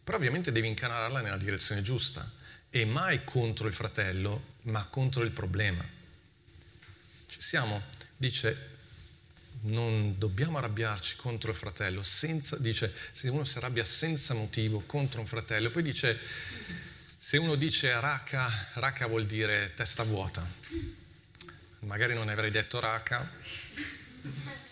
[0.01, 2.29] Però ovviamente devi incanalarla nella direzione giusta
[2.69, 5.94] e mai contro il fratello, ma contro il problema.
[7.27, 7.83] Ci siamo,
[8.17, 8.73] dice,
[9.61, 15.19] non dobbiamo arrabbiarci contro il fratello, senza, dice, se uno si arrabbia senza motivo contro
[15.19, 16.19] un fratello, poi dice,
[17.17, 20.45] se uno dice raca, raca vuol dire testa vuota,
[21.79, 23.29] magari non avrei detto raca,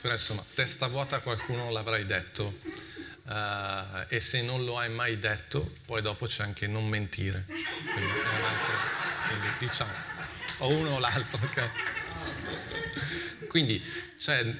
[0.01, 2.59] però insomma, testa vuota qualcuno l'avrai detto.
[3.25, 7.45] Uh, e se non lo hai mai detto, poi dopo c'è anche non mentire.
[7.45, 8.73] Quindi è un altro,
[9.27, 9.93] quindi diciamo,
[10.57, 12.02] o uno o l'altro, ok?
[13.53, 13.79] Quindi
[14.17, 14.51] c'è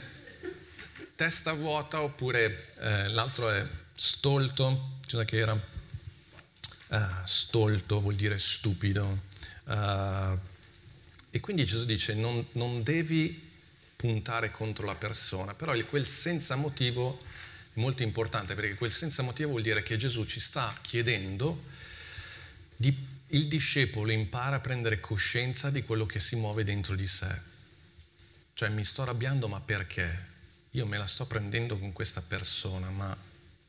[1.16, 9.24] testa vuota oppure eh, l'altro è stolto, cioè che era uh, stolto vuol dire stupido.
[9.64, 10.38] Uh,
[11.32, 13.50] e quindi Gesù dice non, non devi
[13.96, 17.18] puntare contro la persona, però quel senza motivo
[17.74, 21.64] è molto importante perché quel senza motivo vuol dire che Gesù ci sta chiedendo
[22.76, 22.96] di,
[23.30, 27.53] il discepolo impara a prendere coscienza di quello che si muove dentro di sé.
[28.54, 30.32] Cioè mi sto arrabbiando ma perché?
[30.72, 33.16] Io me la sto prendendo con questa persona, ma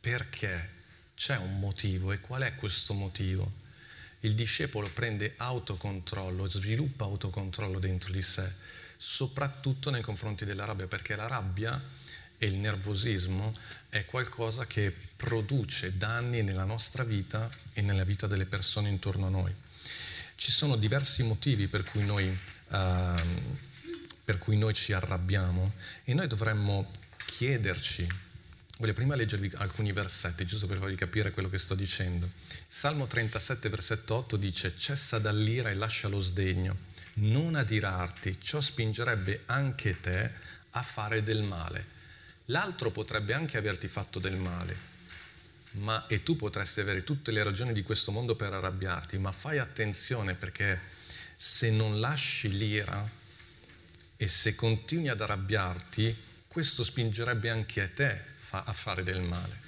[0.01, 0.71] perché?
[1.15, 3.63] C'è un motivo e qual è questo motivo?
[4.21, 8.53] Il discepolo prende autocontrollo, sviluppa autocontrollo dentro di sé
[8.97, 11.79] soprattutto nei confronti della rabbia, perché la rabbia
[12.39, 13.55] e il nervosismo
[13.91, 19.31] è qualcosa che produce danni nella nostra vita e nella vita delle persone intorno a
[19.31, 19.55] noi.
[20.37, 22.77] Ci sono diversi motivi per cui noi, uh,
[24.25, 26.91] per cui noi ci arrabbiamo e noi dovremmo
[27.27, 28.07] chiederci
[28.79, 32.29] Voglio prima leggervi alcuni versetti, giusto per farvi capire quello che sto dicendo.
[32.67, 36.79] Salmo 37, versetto 8 dice, cessa dall'ira e lascia lo sdegno,
[37.15, 40.33] non adirarti, ciò spingerebbe anche te
[40.71, 41.87] a fare del male.
[42.47, 44.77] L'altro potrebbe anche averti fatto del male,
[45.75, 49.59] ma, e tu potresti avere tutte le ragioni di questo mondo per arrabbiarti, ma fai
[49.59, 50.81] attenzione perché
[51.37, 53.09] se non lasci l'ira
[54.25, 56.17] e se continui ad arrabbiarti,
[56.49, 59.61] questo spingerebbe anche te a fare del male.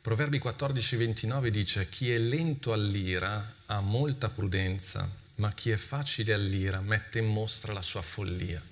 [0.00, 6.80] Proverbi 14:29 dice, chi è lento all'ira ha molta prudenza ma chi è facile all'ira
[6.80, 8.62] mette in mostra la sua follia.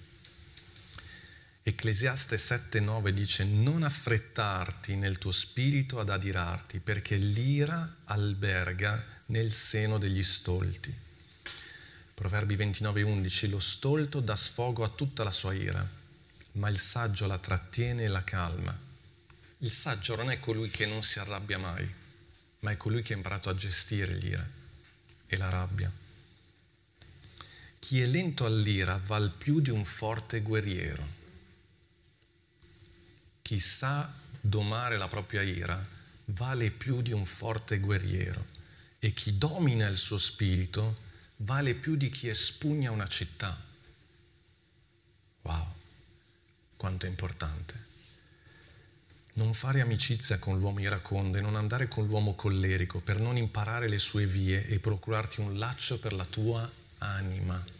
[1.61, 9.99] Ecclesiaste 7:9 dice non affrettarti nel tuo spirito ad adirarti perché l'ira alberga nel seno
[9.99, 11.04] degli stolti.
[12.14, 15.87] Proverbi 29:11 lo stolto dà sfogo a tutta la sua ira,
[16.53, 18.79] ma il saggio la trattiene e la calma.
[19.59, 21.92] Il saggio non è colui che non si arrabbia mai,
[22.61, 24.48] ma è colui che ha imparato a gestire l'ira
[25.27, 25.92] e la rabbia.
[27.81, 31.07] Chi è lento all'ira val più di un forte guerriero.
[33.42, 35.87] Chi sa domare la propria ira
[36.27, 38.46] vale più di un forte guerriero
[38.98, 41.03] e chi domina il suo spirito
[41.38, 43.61] vale più di chi espugna una città.
[45.42, 45.75] Wow,
[46.77, 47.83] quanto è importante.
[49.35, 53.99] Non fare amicizia con l'uomo iraconde, non andare con l'uomo collerico per non imparare le
[53.99, 57.75] sue vie e procurarti un laccio per la tua anima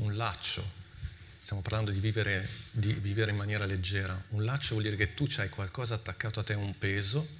[0.00, 0.68] un laccio,
[1.38, 5.26] stiamo parlando di vivere, di vivere in maniera leggera, un laccio vuol dire che tu
[5.36, 7.38] hai qualcosa attaccato a te, un peso,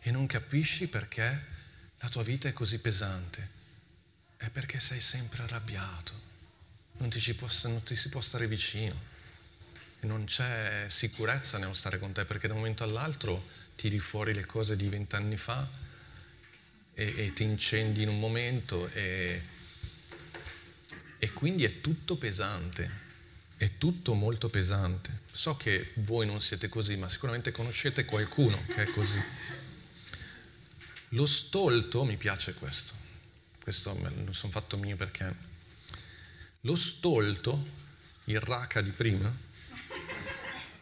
[0.00, 1.44] e non capisci perché
[1.98, 3.60] la tua vita è così pesante.
[4.42, 6.12] È perché sei sempre arrabbiato,
[6.98, 9.10] non ti, può, non ti si può stare vicino
[10.00, 14.44] non c'è sicurezza nello stare con te perché da un momento all'altro tiri fuori le
[14.44, 15.68] cose di vent'anni fa
[16.92, 19.42] e, e, ti incendi in un momento e,
[21.18, 23.02] e quindi è tutto pesante
[23.62, 25.20] è tutto molto pesante.
[25.30, 29.22] So che voi non siete così, ma sicuramente conoscete qualcuno che è così.
[31.10, 32.92] Lo stolto, mi piace questo,
[33.62, 35.34] questo me lo sono fatto mio perché
[36.62, 37.64] lo stolto,
[38.24, 39.32] il raca di prima,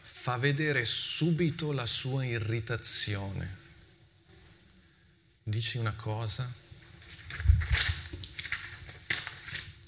[0.00, 3.58] fa vedere subito la sua irritazione.
[5.42, 6.52] Dici una cosa,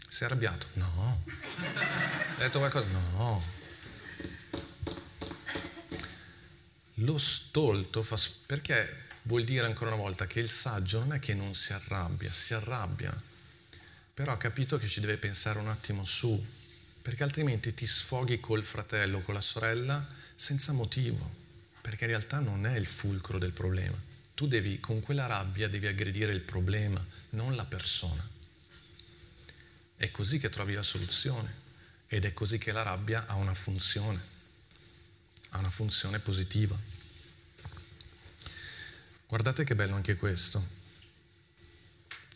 [0.09, 0.68] sei arrabbiato?
[0.74, 1.24] No.
[1.57, 2.87] Hai detto qualcosa?
[2.87, 3.44] No.
[6.96, 8.18] Lo stolto fa...
[8.46, 12.32] perché vuol dire ancora una volta che il saggio non è che non si arrabbia,
[12.32, 13.20] si arrabbia,
[14.14, 16.44] però ha capito che ci deve pensare un attimo su,
[17.00, 21.40] perché altrimenti ti sfoghi col fratello, con la sorella, senza motivo,
[21.80, 23.96] perché in realtà non è il fulcro del problema.
[24.35, 28.28] Tu devi, con quella rabbia, devi aggredire il problema, non la persona.
[29.96, 31.61] È così che trovi la soluzione
[32.08, 34.20] ed è così che la rabbia ha una funzione,
[35.50, 36.76] ha una funzione positiva.
[39.33, 40.62] Guardate che bello anche questo.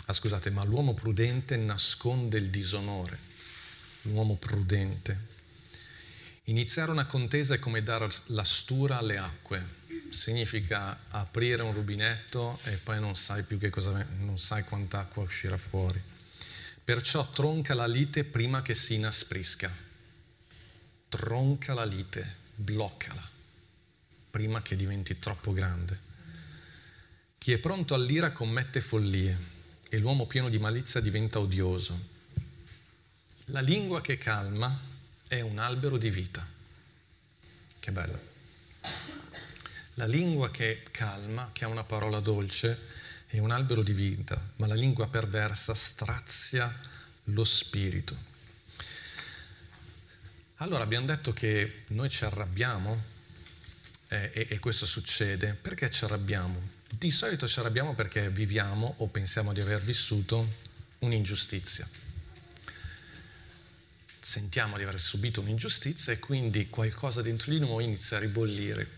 [0.06, 3.18] Ah, scusate, ma l'uomo prudente nasconde il disonore.
[4.04, 5.26] L'uomo prudente.
[6.44, 9.62] Iniziare una contesa è come dare la stura alle acque.
[10.08, 15.22] Significa aprire un rubinetto e poi non sai più che cosa, non sai quanta acqua
[15.22, 16.02] uscirà fuori.
[16.82, 19.70] Perciò tronca la lite prima che si inasprisca.
[21.10, 23.30] Tronca la lite, bloccala,
[24.30, 26.05] prima che diventi troppo grande.
[27.46, 29.38] Chi è pronto all'ira commette follie
[29.88, 31.96] e l'uomo pieno di malizia diventa odioso.
[33.44, 34.76] La lingua che calma
[35.28, 36.44] è un albero di vita.
[37.78, 38.20] Che bello.
[39.94, 42.80] La lingua che calma, che ha una parola dolce,
[43.28, 46.76] è un albero di vita, ma la lingua perversa strazia
[47.26, 48.16] lo spirito.
[50.56, 53.04] Allora abbiamo detto che noi ci arrabbiamo
[54.08, 55.54] eh, e, e questo succede.
[55.54, 56.75] Perché ci arrabbiamo?
[56.98, 60.54] Di solito ci arrabbiamo perché viviamo o pensiamo di aver vissuto
[61.00, 61.86] un'ingiustizia.
[64.18, 68.88] Sentiamo di aver subito un'ingiustizia e quindi qualcosa dentro di noi inizia a ribollire.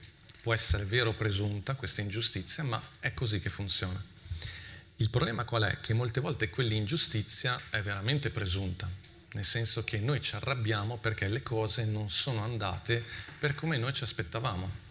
[0.41, 4.01] Può essere vero o presunta questa ingiustizia, ma è così che funziona.
[4.99, 5.81] Il problema qual è?
[5.81, 8.89] Che molte volte quell'ingiustizia è veramente presunta,
[9.33, 13.03] nel senso che noi ci arrabbiamo perché le cose non sono andate
[13.41, 14.87] per come noi ci aspettavamo.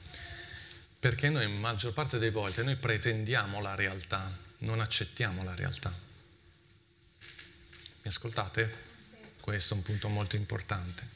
[0.99, 5.93] Perché noi, maggior parte delle volte, noi pretendiamo la realtà, non accettiamo la realtà.
[7.19, 8.85] Mi ascoltate?
[9.39, 11.15] Questo è un punto molto importante.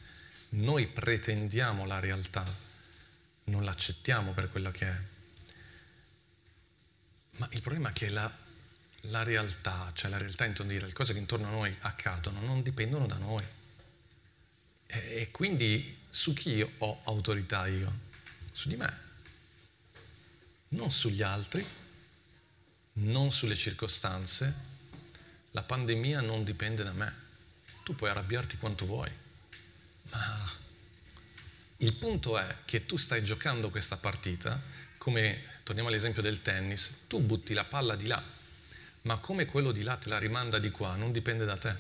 [0.49, 2.45] Noi pretendiamo la realtà,
[3.45, 5.01] non l'accettiamo per quello che è.
[7.37, 8.49] Ma il problema è che la
[9.05, 12.61] la realtà, cioè la realtà intendo dire, le cose che intorno a noi accadono, non
[12.61, 13.43] dipendono da noi.
[14.85, 18.09] E, e quindi su chi ho autorità io?
[18.51, 19.09] Su di me.
[20.73, 21.65] Non sugli altri,
[22.93, 24.69] non sulle circostanze.
[25.51, 27.13] La pandemia non dipende da me.
[27.83, 29.11] Tu puoi arrabbiarti quanto vuoi,
[30.11, 30.51] ma
[31.77, 34.59] il punto è che tu stai giocando questa partita
[34.97, 38.23] come, torniamo all'esempio del tennis, tu butti la palla di là,
[39.01, 41.75] ma come quello di là te la rimanda di qua, non dipende da te.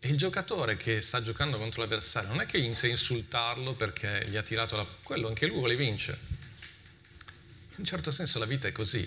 [0.00, 4.26] E il giocatore che sta giocando contro l'avversario non è che inizia a insultarlo perché
[4.28, 4.86] gli ha tirato la...
[5.02, 6.18] quello anche lui vuole vincere.
[7.78, 9.06] In un certo senso la vita è così,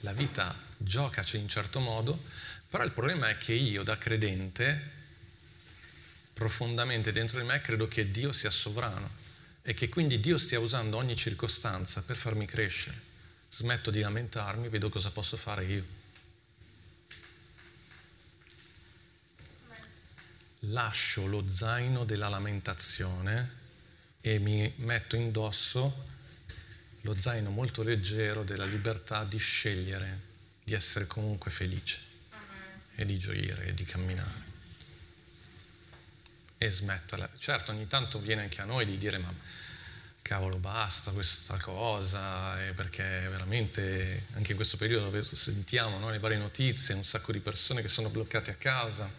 [0.00, 2.20] la vita giocaci in certo modo,
[2.68, 4.90] però il problema è che io da credente,
[6.32, 9.08] profondamente dentro di me, credo che Dio sia sovrano
[9.62, 13.00] e che quindi Dio stia usando ogni circostanza per farmi crescere.
[13.50, 15.96] Smetto di lamentarmi, vedo cosa posso fare io.
[20.62, 23.56] lascio lo zaino della lamentazione
[24.20, 26.16] e mi metto indosso
[27.08, 30.26] lo zaino molto leggero della libertà di scegliere
[30.62, 31.98] di essere comunque felice
[32.94, 34.46] e di gioire e di camminare.
[36.58, 37.30] E smetterla.
[37.38, 39.32] Certo, ogni tanto viene anche a noi di dire ma
[40.20, 46.94] cavolo basta questa cosa, perché veramente anche in questo periodo sentiamo no, le varie notizie,
[46.94, 49.10] un sacco di persone che sono bloccate a casa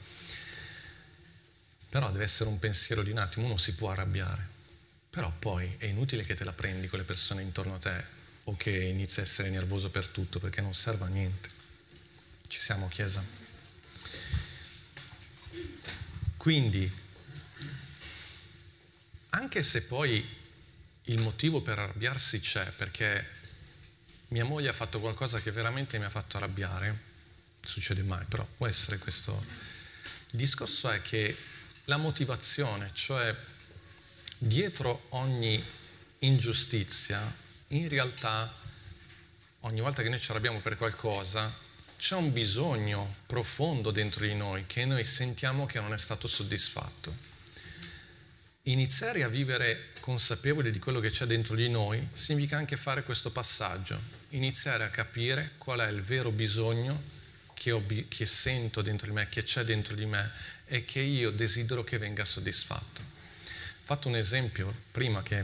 [1.90, 4.48] però deve essere un pensiero di un attimo, uno si può arrabbiare,
[5.10, 8.04] però poi è inutile che te la prendi con le persone intorno a te
[8.44, 11.50] o che inizia a essere nervoso per tutto perché non serve a niente.
[12.48, 13.24] Ci siamo, Chiesa.
[16.38, 16.92] Quindi,
[19.30, 20.38] anche se poi
[21.04, 23.28] il motivo per arrabbiarsi c'è, perché
[24.30, 26.98] mia moglie ha fatto qualcosa che veramente mi ha fatto arrabbiare,
[27.62, 29.44] succede mai, però può essere questo.
[30.32, 31.36] Il discorso è che
[31.86, 33.36] la motivazione, cioè
[34.42, 35.62] dietro ogni
[36.20, 37.22] ingiustizia,
[37.68, 38.52] in realtà
[39.62, 41.54] ogni volta che noi ci arrabbiamo per qualcosa,
[41.98, 47.28] c'è un bisogno profondo dentro di noi che noi sentiamo che non è stato soddisfatto.
[48.64, 53.32] Iniziare a vivere consapevoli di quello che c'è dentro di noi significa anche fare questo
[53.32, 54.00] passaggio,
[54.30, 57.04] iniziare a capire qual è il vero bisogno
[57.54, 60.32] che, ho, che sento dentro di me, che c'è dentro di me
[60.66, 63.19] e che io desidero che venga soddisfatto.
[63.90, 65.44] Fatto un esempio prima che,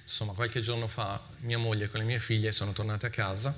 [0.00, 3.54] insomma, qualche giorno fa mia moglie con le mie figlie sono tornate a casa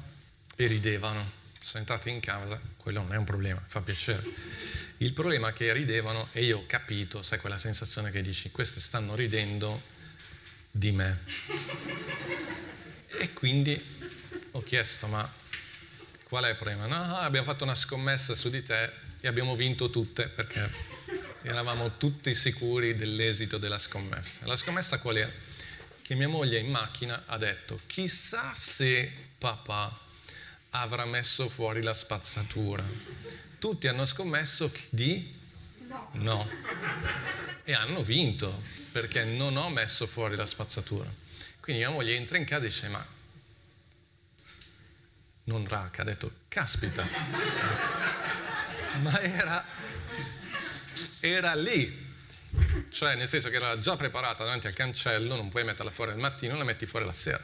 [0.56, 1.24] e ridevano.
[1.62, 4.24] Sono entrate in casa, quello non è un problema, fa piacere.
[4.96, 8.80] Il problema è che ridevano e io ho capito, sai quella sensazione che dici, queste
[8.80, 9.80] stanno ridendo
[10.68, 11.20] di me.
[13.06, 13.80] E quindi
[14.50, 15.32] ho chiesto, ma
[16.32, 16.86] Qual è il problema?
[16.86, 20.66] No, abbiamo fatto una scommessa su di te e abbiamo vinto tutte perché
[21.42, 24.46] eravamo tutti sicuri dell'esito della scommessa.
[24.46, 25.30] La scommessa qual è?
[26.02, 29.98] Che mia moglie in macchina ha detto, chissà se papà
[30.70, 32.84] avrà messo fuori la spazzatura.
[33.58, 35.34] Tutti hanno scommesso di
[35.86, 36.10] no.
[36.12, 36.48] no.
[37.64, 41.10] E hanno vinto perché non ho messo fuori la spazzatura.
[41.60, 43.06] Quindi mia moglie entra in casa e dice, ma
[45.44, 47.06] non raca, ha detto caspita,
[49.00, 49.64] ma era,
[51.28, 52.10] era lì,
[52.90, 56.18] cioè nel senso che era già preparata davanti al cancello, non puoi metterla fuori al
[56.18, 57.40] mattino, la metti fuori la sera.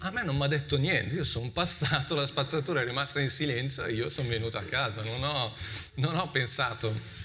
[0.00, 3.30] a me non mi ha detto niente, io sono passato, la spazzatura è rimasta in
[3.30, 5.54] silenzio e io sono venuto a casa, non ho,
[5.94, 7.24] non ho pensato.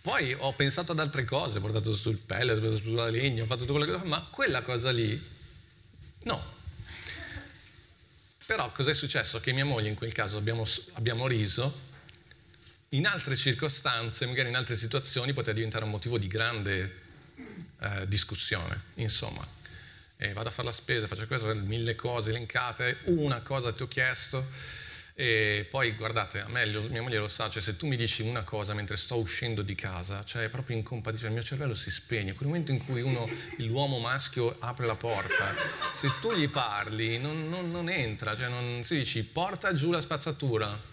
[0.00, 3.46] Poi ho pensato ad altre cose, ho portato sul pellet, ho portato sulla legna, ho
[3.46, 5.16] fatto tutto quello che ma quella cosa lì,
[6.24, 6.60] no,
[8.46, 9.38] però cos'è successo?
[9.38, 11.90] Che mia moglie in quel caso abbiamo, abbiamo riso,
[12.94, 17.00] in altre circostanze, magari in altre situazioni, poteva diventare un motivo di grande
[17.80, 19.46] eh, discussione, insomma.
[20.16, 23.88] E vado a fare la spesa, faccio questo, mille cose elencate, una cosa ti ho
[23.88, 24.46] chiesto,
[25.14, 28.44] e poi guardate, a me mia moglie lo sa, cioè se tu mi dici una
[28.44, 32.34] cosa mentre sto uscendo di casa, cioè è proprio incompatibile, il mio cervello si spegne.
[32.34, 33.28] Quel momento in cui uno,
[33.58, 35.54] l'uomo maschio apre la porta,
[35.92, 40.00] se tu gli parli non, non, non entra, cioè non, si dici porta giù la
[40.00, 40.90] spazzatura.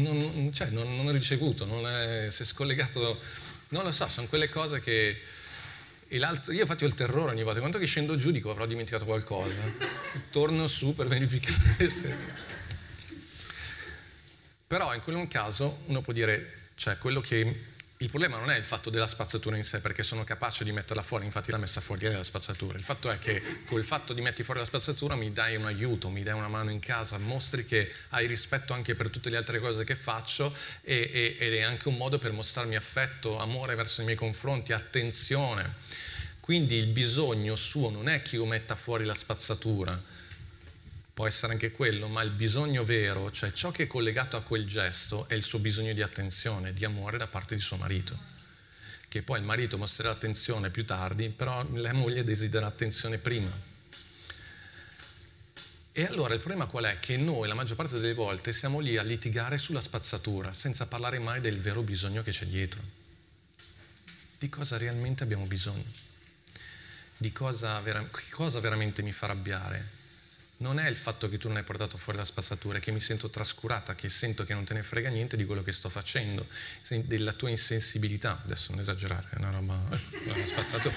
[0.00, 3.18] Non, cioè, non, non è ricevuto, non è, si è scollegato,
[3.68, 5.20] non lo so, sono quelle cose che
[6.10, 9.60] io infatti ho il terrore ogni volta, quando che scendo giù dico avrò dimenticato qualcosa,
[10.30, 12.14] torno su per verificare se...
[14.66, 17.76] Però in quel caso uno può dire, cioè quello che...
[18.00, 21.02] Il problema non è il fatto della spazzatura in sé, perché sono capace di metterla
[21.02, 22.78] fuori, infatti l'ha messa fuori la spazzatura.
[22.78, 26.08] Il fatto è che col fatto di mettere fuori la spazzatura mi dai un aiuto,
[26.08, 29.58] mi dai una mano in casa, mostri che hai rispetto anche per tutte le altre
[29.58, 34.02] cose che faccio e, e, ed è anche un modo per mostrarmi affetto, amore verso
[34.02, 35.74] i miei confronti, attenzione.
[36.38, 40.00] Quindi il bisogno suo non è che io metta fuori la spazzatura,
[41.18, 44.64] può essere anche quello, ma il bisogno vero, cioè ciò che è collegato a quel
[44.68, 48.16] gesto, è il suo bisogno di attenzione, di amore da parte di suo marito.
[49.08, 53.50] Che poi il marito mostrerà attenzione più tardi, però la moglie desidera attenzione prima.
[55.90, 57.00] E allora il problema qual è?
[57.00, 61.18] Che noi la maggior parte delle volte siamo lì a litigare sulla spazzatura, senza parlare
[61.18, 62.80] mai del vero bisogno che c'è dietro.
[64.38, 66.06] Di cosa realmente abbiamo bisogno
[67.16, 69.97] di cosa, vera- cosa veramente mi fa arrabbiare.
[70.60, 73.00] Non è il fatto che tu non hai portato fuori la spazzatura, è che mi
[73.00, 76.46] sento trascurata, che sento che non te ne frega niente di quello che sto facendo,
[77.04, 78.40] della tua insensibilità.
[78.42, 79.74] Adesso non esagerare, è una roba,
[80.26, 80.94] una spazzatura.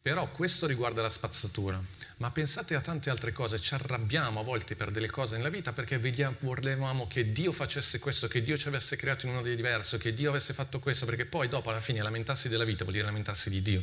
[0.00, 1.82] Però questo riguarda la spazzatura,
[2.18, 5.74] ma pensate a tante altre cose, ci arrabbiamo a volte per delle cose nella vita
[5.74, 9.98] perché volevamo che Dio facesse questo, che Dio ci avesse creato in un modo diverso,
[9.98, 13.06] che Dio avesse fatto questo, perché poi dopo alla fine lamentarsi della vita vuol dire
[13.06, 13.82] lamentarsi di Dio.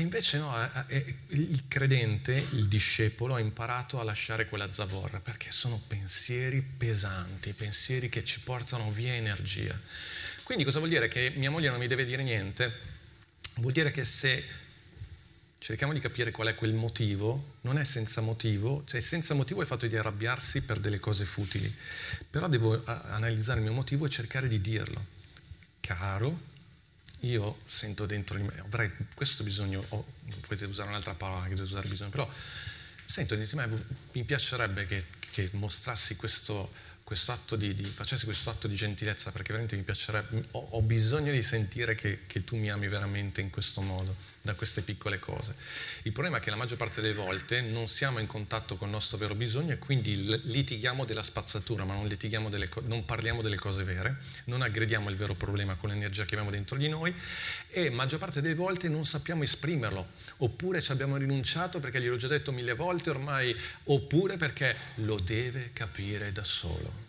[0.00, 0.54] Invece no,
[1.28, 8.08] il credente, il discepolo, ha imparato a lasciare quella zavorra perché sono pensieri pesanti, pensieri
[8.08, 9.78] che ci portano via energia.
[10.42, 11.08] Quindi cosa vuol dire?
[11.08, 12.72] Che mia moglie non mi deve dire niente?
[13.56, 14.44] Vuol dire che se
[15.58, 19.62] cerchiamo di capire qual è quel motivo, non è senza motivo, cioè senza motivo è
[19.62, 21.72] il fatto di arrabbiarsi per delle cose futili,
[22.28, 25.04] però devo analizzare il mio motivo e cercare di dirlo.
[25.80, 26.40] Caro,
[27.20, 30.04] io sento dentro di me, avrei questo bisogno, o
[30.40, 32.30] potete usare un'altra parola che dovete usare bisogno, però
[33.04, 36.72] sento dentro di me, mi piacerebbe che, che mostrassi questo,
[37.04, 40.80] questo atto di, di, facessi questo atto di gentilezza perché veramente mi piacerebbe, ho, ho
[40.80, 45.18] bisogno di sentire che, che, tu mi ami veramente in questo modo, da queste piccole
[45.18, 45.54] cose.
[46.02, 48.94] Il problema è che la maggior parte delle volte non siamo in contatto con il
[48.94, 53.84] nostro vero bisogno e quindi litighiamo della spazzatura, ma non, delle, non parliamo delle cose
[53.84, 57.14] vere, non aggrediamo il vero problema con l'energia che abbiamo dentro di noi
[57.68, 62.28] e maggior parte delle volte non sappiamo esprimerlo, oppure ci abbiamo rinunciato perché gliel'ho già
[62.28, 67.08] detto mille volte ormai, oppure perché lo deve capire da solo.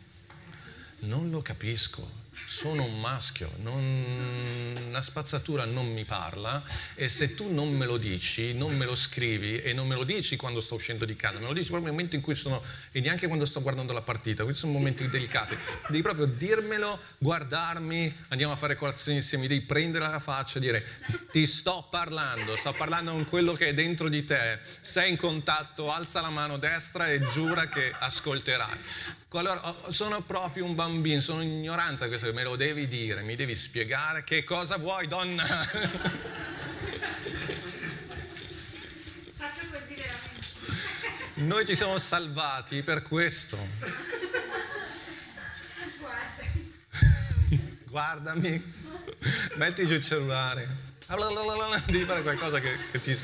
[1.00, 6.64] Non lo capisco, sono un maschio, non, la spazzatura non mi parla
[6.96, 10.04] e se tu non me lo dici, non me lo scrivi e non me lo
[10.04, 12.62] dici quando sto uscendo di casa, me lo dici proprio nel momento in cui sono,
[12.92, 18.14] e neanche quando sto guardando la partita, questi sono momenti delicati, devi proprio dirmelo, guardarmi,
[18.30, 20.86] andiamo a fare colazione insieme, devi prendere la faccia e dire
[21.32, 25.92] ti sto parlando, sto parlando con quello che è dentro di te, sei in contatto,
[25.92, 29.20] alza la mano destra e giura che ascolterai.
[29.34, 33.56] Allora, sono proprio un bambino, sono ignorante a questo, me lo devi dire, mi devi
[33.56, 35.46] spiegare che cosa vuoi, donna.
[39.38, 40.48] Faccio così veramente.
[41.36, 43.58] Noi ci siamo salvati per questo.
[45.98, 46.44] Guarda.
[47.86, 48.74] Guardami,
[49.56, 50.68] metti giù il cellulare,
[51.86, 53.18] devi fare qualcosa che, che ti...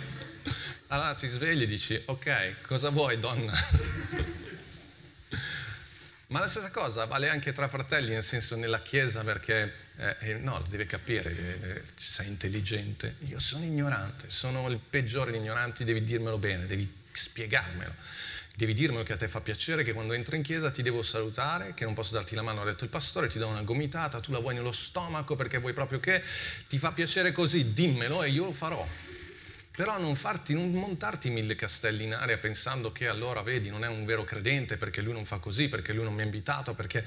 [0.88, 3.54] Allora ti svegli e dici, ok, cosa vuoi donna?
[6.30, 10.34] Ma la stessa cosa vale anche tra fratelli, nel senso nella Chiesa, perché eh, eh
[10.34, 13.16] no, deve capire, eh, sei intelligente.
[13.28, 17.94] Io sono ignorante, sono il peggiore degli ignoranti, devi dirmelo bene, devi spiegarmelo.
[18.58, 21.74] Devi dirmelo che a te fa piacere, che quando entro in chiesa ti devo salutare,
[21.74, 24.32] che non posso darti la mano, ha detto il pastore, ti do una gomitata, tu
[24.34, 26.22] la vuoi nello stomaco perché vuoi proprio che
[26.68, 28.86] ti fa piacere così, dimmelo e io lo farò.
[29.78, 33.88] Però non, farti, non montarti mille castelli in aria pensando che allora, vedi, non è
[33.88, 37.06] un vero credente perché lui non fa così, perché lui non mi ha invitato, perché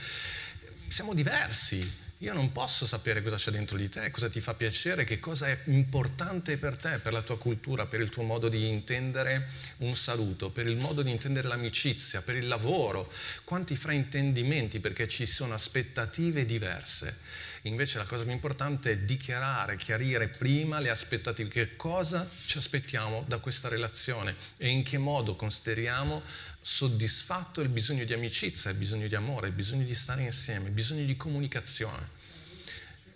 [0.87, 2.10] siamo diversi.
[2.23, 5.47] Io non posso sapere cosa c'è dentro di te, cosa ti fa piacere, che cosa
[5.47, 9.49] è importante per te, per la tua cultura, per il tuo modo di intendere
[9.79, 13.11] un saluto, per il modo di intendere l'amicizia, per il lavoro.
[13.43, 17.21] Quanti fraintendimenti perché ci sono aspettative diverse.
[17.62, 23.25] Invece la cosa più importante è dichiarare, chiarire prima le aspettative, che cosa ci aspettiamo
[23.27, 26.23] da questa relazione e in che modo consideriamo
[26.71, 30.73] soddisfatto il bisogno di amicizia, il bisogno di amore, il bisogno di stare insieme, il
[30.73, 32.18] bisogno di comunicazione.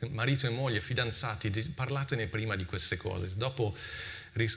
[0.08, 3.30] Marito e moglie, fidanzati, parlatene prima di queste cose.
[3.36, 3.76] Dopo,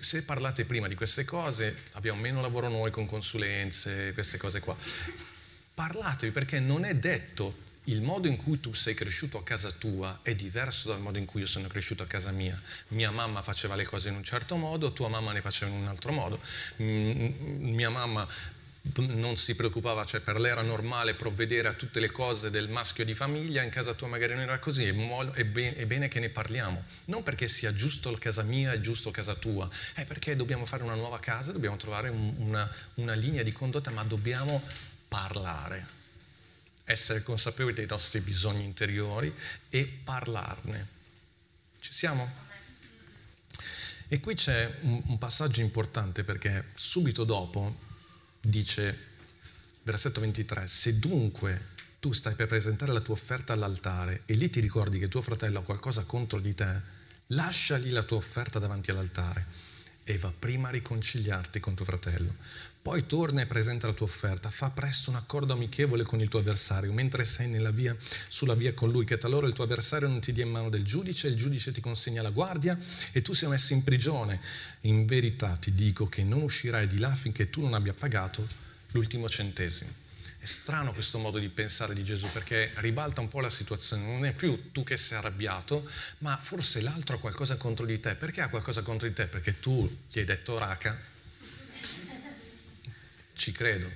[0.02, 4.76] se parlate prima di queste cose, abbiamo meno lavoro noi con consulenze, queste cose qua.
[5.76, 10.20] Parlatevi perché non è detto il modo in cui tu sei cresciuto a casa tua
[10.24, 12.60] è diverso dal modo in cui io sono cresciuto a casa mia.
[12.90, 15.88] Mia mamma faceva le cose in un certo modo, tua mamma ne faceva in un
[15.88, 16.42] altro modo.
[16.78, 18.28] Mia mamma
[18.96, 23.06] non si preoccupava, cioè per lei era normale provvedere a tutte le cose del maschio
[23.06, 26.84] di famiglia, in casa tua magari non era così, è, bene che ne parliamo.
[27.06, 30.96] Non perché sia giusto casa mia e giusto casa tua, è perché dobbiamo fare una
[30.96, 34.62] nuova casa, dobbiamo trovare una, una linea di condotta, ma dobbiamo
[35.08, 35.96] parlare
[36.84, 39.34] essere consapevoli dei nostri bisogni interiori
[39.70, 40.88] e parlarne.
[41.80, 42.46] Ci siamo?
[44.08, 47.86] E qui c'è un, un passaggio importante perché subito dopo
[48.42, 48.98] dice,
[49.84, 54.60] versetto 23, se dunque tu stai per presentare la tua offerta all'altare e lì ti
[54.60, 56.82] ricordi che tuo fratello ha qualcosa contro di te,
[57.28, 59.46] lasciagli la tua offerta davanti all'altare
[60.04, 62.36] e va prima a riconciliarti con tuo fratello.
[62.88, 66.40] Poi torna e presenta la tua offerta, fa presto un accordo amichevole con il tuo
[66.40, 67.94] avversario, mentre sei via,
[68.30, 70.86] sulla via con lui, che talora il tuo avversario non ti dia in mano del
[70.86, 72.80] giudice, il giudice ti consegna la guardia
[73.12, 74.40] e tu sia messo in prigione.
[74.84, 78.48] In verità ti dico che non uscirai di là finché tu non abbia pagato
[78.92, 79.92] l'ultimo centesimo.
[80.40, 84.24] È strano questo modo di pensare di Gesù perché ribalta un po' la situazione, non
[84.24, 85.86] è più tu che sei arrabbiato,
[86.20, 88.16] ma forse l'altro ha qualcosa contro di te.
[88.16, 89.28] Perché ha qualcosa contro di te?
[89.28, 91.16] Perché tu gli hai detto raca
[93.38, 93.90] ci credo.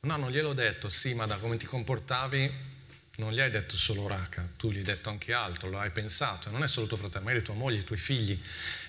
[0.00, 2.74] No, non gliel'ho detto, sì, ma da come ti comportavi
[3.16, 6.50] non gli hai detto solo raca, tu gli hai detto anche altro, lo hai pensato,
[6.50, 8.38] non è solo tuo fratello, ma è tua moglie, i tuoi figli.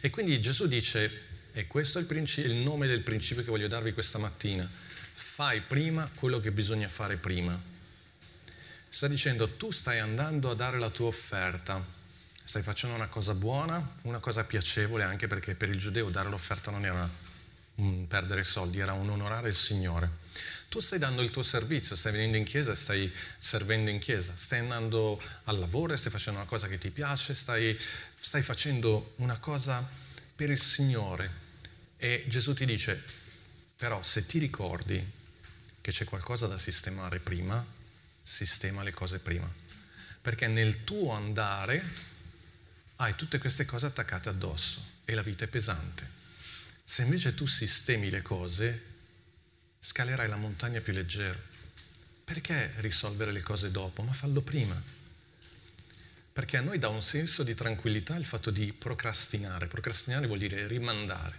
[0.02, 3.68] E quindi Gesù dice, e questo è il, princi- il nome del principio che voglio
[3.68, 4.70] darvi questa mattina,
[5.14, 7.60] fai prima quello che bisogna fare prima.
[8.90, 11.84] Sta dicendo, tu stai andando a dare la tua offerta,
[12.44, 16.70] stai facendo una cosa buona, una cosa piacevole, anche perché per il giudeo dare l'offerta
[16.70, 17.10] non era
[18.08, 20.26] perdere soldi, era un onorare il Signore.
[20.70, 24.60] Tu stai dando il tuo servizio, stai venendo in chiesa, stai servendo in chiesa, stai
[24.60, 27.80] andando al lavoro, stai facendo una cosa che ti piace, stai,
[28.20, 29.88] stai facendo una cosa
[30.36, 31.46] per il Signore.
[31.98, 33.02] E Gesù ti dice,
[33.78, 35.14] però se ti ricordi
[35.80, 37.66] che c'è qualcosa da sistemare prima,
[38.22, 39.50] sistema le cose prima.
[40.22, 41.82] Perché nel tuo andare
[42.98, 46.17] hai tutte queste cose attaccate addosso e la vita è pesante.
[46.90, 48.82] Se invece tu sistemi le cose,
[49.78, 51.38] scalerai la montagna più leggero.
[52.24, 54.04] Perché risolvere le cose dopo?
[54.04, 54.82] Ma fallo prima.
[56.32, 59.68] Perché a noi dà un senso di tranquillità il fatto di procrastinare.
[59.68, 61.36] Procrastinare vuol dire rimandare.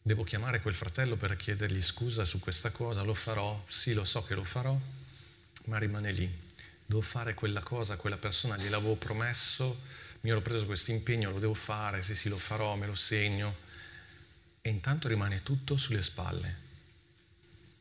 [0.00, 4.22] Devo chiamare quel fratello per chiedergli scusa su questa cosa, lo farò, sì lo so
[4.22, 4.80] che lo farò,
[5.64, 6.46] ma rimane lì.
[6.86, 9.80] Devo fare quella cosa, quella persona gliel'avevo promesso,
[10.20, 13.66] mi ero preso questo impegno, lo devo fare, sì sì lo farò, me lo segno.
[14.60, 16.66] E intanto rimane tutto sulle spalle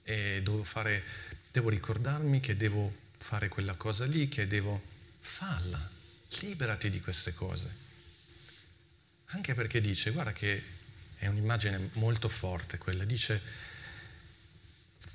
[0.04, 1.04] e devo, fare,
[1.52, 4.82] devo ricordarmi che devo fare quella cosa lì, che devo
[5.20, 5.96] farla.
[6.42, 7.86] Liberati di queste cose.
[9.28, 10.64] Anche perché dice, guarda che
[11.18, 13.42] è un'immagine molto forte quella, dice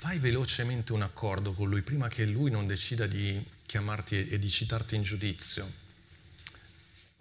[0.02, 4.50] fai velocemente un accordo con lui prima che lui non decida di chiamarti e di
[4.50, 5.81] citarti in giudizio.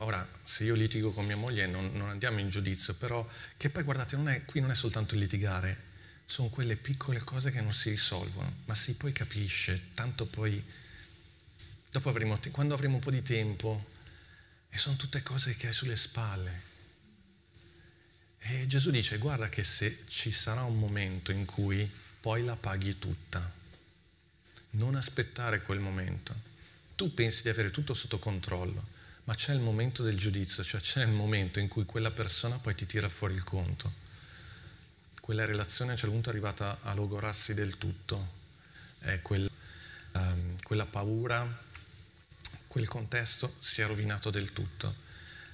[0.04, 3.84] Ora, se io litigo con mia moglie non, non andiamo in giudizio, però che poi
[3.84, 5.90] guardate, non è, qui non è soltanto il litigare,
[6.26, 10.64] sono quelle piccole cose che non si risolvono, ma si poi capisce, tanto poi,
[11.92, 13.90] dopo avremo, quando avremo un po' di tempo,
[14.70, 16.70] e sono tutte cose che hai sulle spalle.
[18.40, 21.88] E Gesù dice, guarda che se ci sarà un momento in cui
[22.20, 23.52] poi la paghi tutta,
[24.72, 26.34] non aspettare quel momento.
[26.96, 29.00] Tu pensi di avere tutto sotto controllo,
[29.32, 32.76] ma c'è il momento del giudizio, cioè c'è il momento in cui quella persona poi
[32.76, 34.02] ti tira fuori il conto
[35.22, 38.34] quella relazione a un certo punto è arrivata a logorarsi del tutto,
[39.04, 39.50] eh, quel,
[40.12, 41.48] um, quella paura,
[42.68, 44.94] quel contesto si è rovinato del tutto.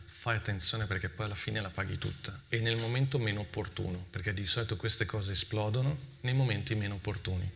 [0.06, 4.34] Fai attenzione perché poi alla fine la paghi tutta e nel momento meno opportuno, perché
[4.34, 7.48] di solito queste cose esplodono nei momenti meno opportuni.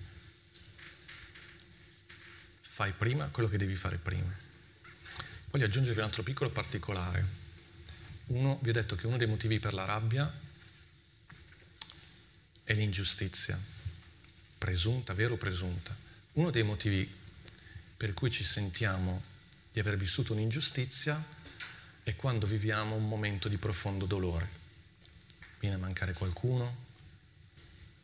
[2.62, 4.51] Fai prima quello che devi fare prima.
[5.52, 7.26] Voglio aggiungervi un altro piccolo particolare.
[8.28, 10.34] Uno, vi ho detto che uno dei motivi per la rabbia
[12.64, 13.60] è l'ingiustizia,
[14.58, 15.94] presunta, vero o presunta.
[16.34, 17.20] Uno dei motivi
[17.98, 19.22] per cui ci sentiamo
[19.74, 21.22] di aver vissuto un'ingiustizia
[22.04, 24.48] è quando viviamo un momento di profondo dolore.
[25.60, 26.86] Viene a mancare qualcuno,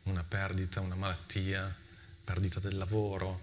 [0.02, 1.74] una perdita, una malattia,
[2.22, 3.40] perdita del lavoro,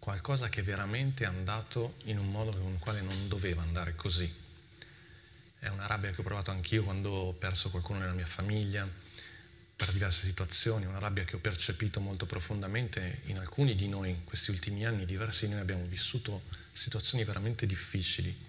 [0.00, 4.32] qualcosa che veramente è andato in un modo con il quale non doveva andare così.
[5.58, 8.88] È una rabbia che ho provato anch'io quando ho perso qualcuno nella mia famiglia,
[9.76, 14.24] per diverse situazioni, una rabbia che ho percepito molto profondamente in alcuni di noi in
[14.24, 16.42] questi ultimi anni, diversi di noi abbiamo vissuto
[16.72, 18.48] situazioni veramente difficili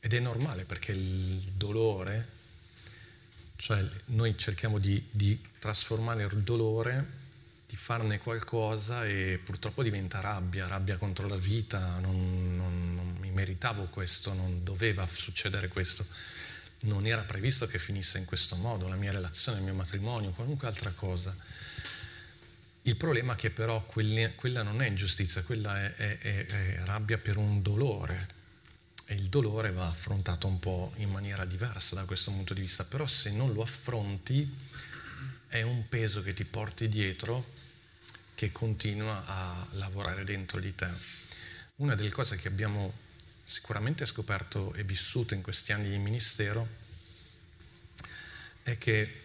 [0.00, 2.28] ed è normale perché il dolore,
[3.56, 7.20] cioè noi cerchiamo di, di trasformare il dolore,
[7.72, 13.30] di farne qualcosa e purtroppo diventa rabbia, rabbia contro la vita, non, non, non mi
[13.30, 16.04] meritavo questo, non doveva succedere questo.
[16.80, 20.68] Non era previsto che finisse in questo modo, la mia relazione, il mio matrimonio, qualunque
[20.68, 21.34] altra cosa.
[22.82, 27.16] Il problema è che però quella non è ingiustizia, quella è, è, è, è rabbia
[27.16, 28.28] per un dolore.
[29.06, 32.84] E il dolore va affrontato un po' in maniera diversa da questo punto di vista,
[32.84, 34.58] però se non lo affronti
[35.48, 37.60] è un peso che ti porti dietro
[38.42, 40.88] che continua a lavorare dentro di te.
[41.76, 42.92] Una delle cose che abbiamo
[43.44, 46.66] sicuramente scoperto e vissuto in questi anni di ministero
[48.64, 49.20] è che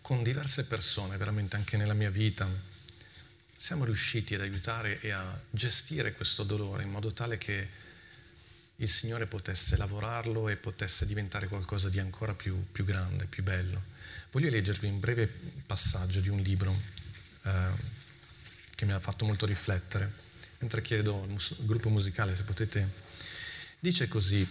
[0.00, 2.48] con diverse persone, veramente anche nella mia vita,
[3.54, 7.68] siamo riusciti ad aiutare e a gestire questo dolore in modo tale che
[8.74, 13.80] il Signore potesse lavorarlo e potesse diventare qualcosa di ancora più, più grande, più bello.
[14.32, 15.28] Voglio leggervi un breve
[15.64, 16.95] passaggio di un libro
[17.46, 17.94] eh,
[18.74, 20.24] che mi ha fatto molto riflettere
[20.58, 23.04] mentre chiedo al mus- gruppo musicale se potete...
[23.78, 24.46] Dice così,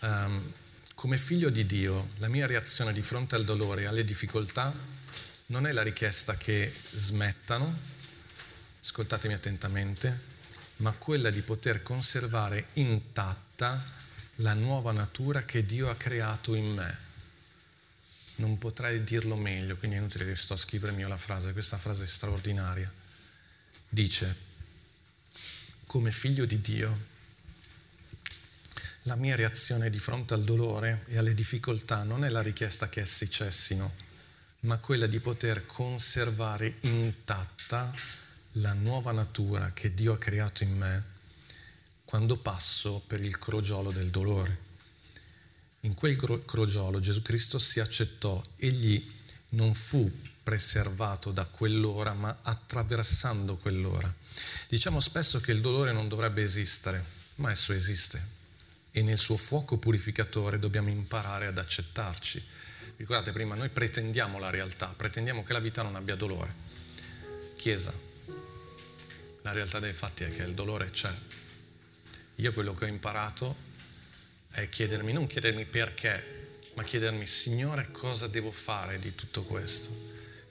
[0.00, 0.52] um,
[0.94, 4.72] come figlio di Dio, la mia reazione di fronte al dolore e alle difficoltà
[5.46, 7.76] non è la richiesta che smettano,
[8.80, 10.36] ascoltatemi attentamente,
[10.76, 13.82] ma quella di poter conservare intatta
[14.36, 17.07] la nuova natura che Dio ha creato in me.
[18.38, 21.76] Non potrei dirlo meglio, quindi è inutile che sto a scrivermi io la frase, questa
[21.76, 22.90] frase è straordinaria.
[23.88, 24.36] Dice,
[25.86, 27.06] come figlio di Dio,
[29.02, 33.00] la mia reazione di fronte al dolore e alle difficoltà non è la richiesta che
[33.00, 33.94] essi cessino,
[34.60, 37.92] ma quella di poter conservare intatta
[38.52, 41.04] la nuova natura che Dio ha creato in me
[42.04, 44.67] quando passo per il crogiolo del dolore.
[45.80, 49.14] In quel crogiolo Gesù Cristo si accettò, egli
[49.50, 50.10] non fu
[50.42, 54.12] preservato da quell'ora, ma attraversando quell'ora.
[54.68, 57.04] Diciamo spesso che il dolore non dovrebbe esistere,
[57.36, 58.36] ma esso esiste
[58.98, 62.42] e nel suo fuoco purificatore dobbiamo imparare ad accettarci.
[62.96, 66.52] Ricordate prima, noi pretendiamo la realtà, pretendiamo che la vita non abbia dolore.
[67.56, 67.92] Chiesa,
[69.42, 71.14] la realtà dei fatti è che il dolore c'è.
[72.36, 73.66] Io quello che ho imparato
[74.50, 79.88] è chiedermi, non chiedermi perché, ma chiedermi, Signore, cosa devo fare di tutto questo?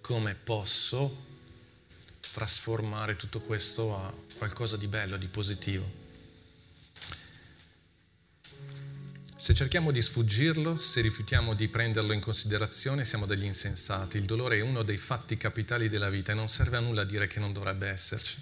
[0.01, 1.25] Come posso
[2.31, 6.05] trasformare tutto questo a qualcosa di bello, di positivo?
[9.35, 14.17] Se cerchiamo di sfuggirlo, se rifiutiamo di prenderlo in considerazione, siamo degli insensati.
[14.17, 17.27] Il dolore è uno dei fatti capitali della vita e non serve a nulla dire
[17.27, 18.39] che non dovrebbe esserci.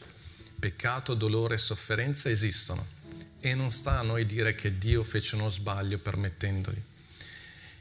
[0.58, 3.05] Peccato, dolore e sofferenza esistono
[3.50, 6.82] e non sta a noi dire che Dio fece uno sbaglio permettendoli.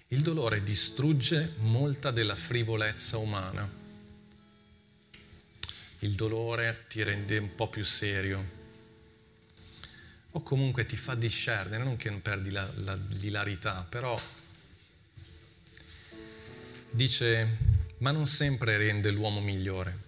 [0.08, 3.66] Il dolore distrugge molta della frivolezza umana.
[6.00, 8.62] Il dolore ti rende un po' più serio,
[10.32, 14.20] o comunque ti fa discernere, non che non perdi la, la, l'ilarità, però
[16.90, 17.56] dice,
[17.98, 20.02] ma non sempre rende l'uomo migliore.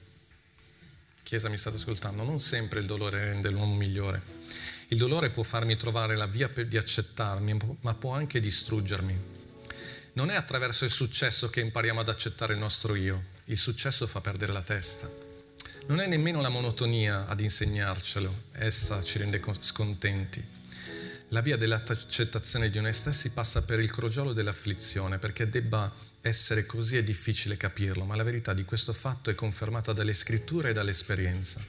[1.23, 2.25] Chiesa, mi state ascoltando?
[2.25, 4.75] Non sempre il dolore rende l'uomo migliore.
[4.89, 9.35] Il dolore può farmi trovare la via di accettarmi, ma può anche distruggermi.
[10.13, 13.35] Non è attraverso il successo che impariamo ad accettare il nostro io.
[13.47, 15.11] Il successo fa perdere la testa.
[15.89, 20.55] Non è nemmeno la monotonia ad insegnarcelo, essa ci rende scontenti.
[21.31, 26.97] La via dell'accettazione di noi stessi passa per il crogiolo dell'afflizione, perché debba essere così
[26.97, 31.61] è difficile capirlo, ma la verità di questo fatto è confermata dalle scritture e dall'esperienza.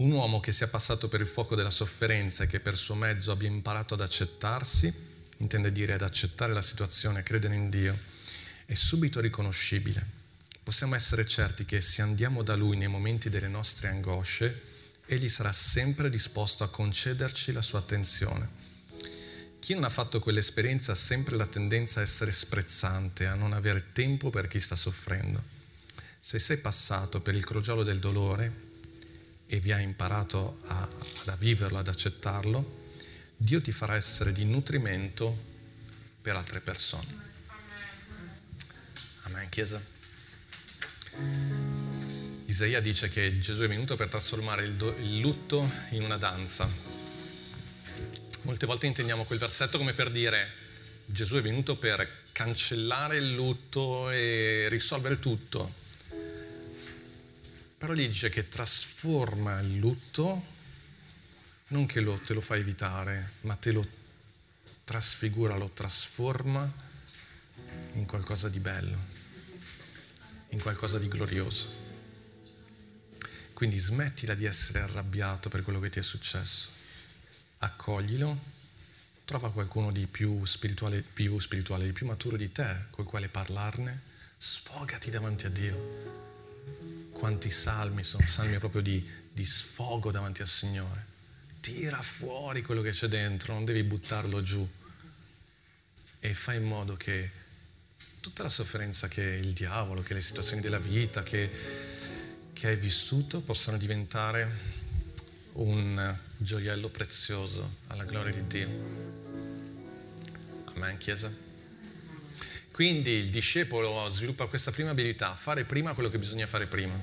[0.00, 3.32] Un uomo che sia passato per il fuoco della sofferenza e che per suo mezzo
[3.32, 4.92] abbia imparato ad accettarsi,
[5.38, 7.98] intende dire ad accettare la situazione, credere in Dio,
[8.66, 10.18] è subito riconoscibile
[10.70, 14.68] possiamo essere certi che se andiamo da Lui nei momenti delle nostre angosce,
[15.06, 18.48] Egli sarà sempre disposto a concederci la sua attenzione.
[19.58, 23.86] Chi non ha fatto quell'esperienza ha sempre la tendenza a essere sprezzante, a non avere
[23.90, 25.42] tempo per chi sta soffrendo.
[26.20, 28.68] Se sei passato per il crogiolo del dolore
[29.52, 30.88] e vi hai imparato a,
[31.26, 32.78] a viverlo, ad accettarlo,
[33.36, 35.36] Dio ti farà essere di nutrimento
[36.22, 37.28] per altre persone.
[39.22, 39.82] Amen, Chiesa.
[42.44, 46.70] Isaia dice che Gesù è venuto per trasformare il, do, il lutto in una danza.
[48.42, 50.48] Molte volte intendiamo quel versetto come per dire
[51.06, 55.79] Gesù è venuto per cancellare il lutto e risolvere tutto.
[57.80, 60.44] Però gli dice che trasforma il lutto,
[61.68, 63.86] non che lo, te lo fa evitare, ma te lo
[64.84, 66.70] trasfigura, lo trasforma
[67.94, 69.20] in qualcosa di bello
[70.50, 71.88] in qualcosa di glorioso.
[73.52, 76.70] Quindi smettila di essere arrabbiato per quello che ti è successo.
[77.58, 78.38] Accoglilo,
[79.24, 84.02] trova qualcuno di più spirituale, più spirituale, di più maturo di te, col quale parlarne,
[84.36, 86.29] sfogati davanti a Dio.
[87.12, 91.06] Quanti salmi sono salmi proprio di, di sfogo davanti al Signore.
[91.60, 94.66] Tira fuori quello che c'è dentro, non devi buttarlo giù.
[96.20, 97.30] E fai in modo che
[98.20, 101.50] tutta la sofferenza che il diavolo, che le situazioni della vita che,
[102.52, 104.78] che hai vissuto possano diventare
[105.52, 108.68] un gioiello prezioso alla gloria di Dio.
[110.74, 111.49] Amen, Chiesa.
[112.80, 116.94] Quindi il discepolo sviluppa questa prima abilità, fare prima quello che bisogna fare prima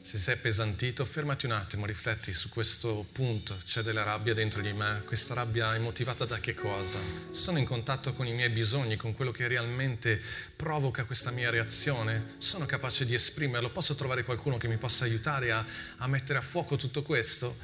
[0.00, 3.54] se sei appesantito, fermati un attimo, rifletti su questo punto.
[3.62, 5.02] C'è della rabbia dentro di me.
[5.04, 6.98] Questa rabbia è motivata da che cosa?
[7.28, 10.18] Sono in contatto con i miei bisogni, con quello che realmente
[10.56, 12.36] provoca questa mia reazione?
[12.38, 13.68] Sono capace di esprimerlo?
[13.68, 15.62] Posso trovare qualcuno che mi possa aiutare a,
[15.98, 17.58] a mettere a fuoco tutto questo?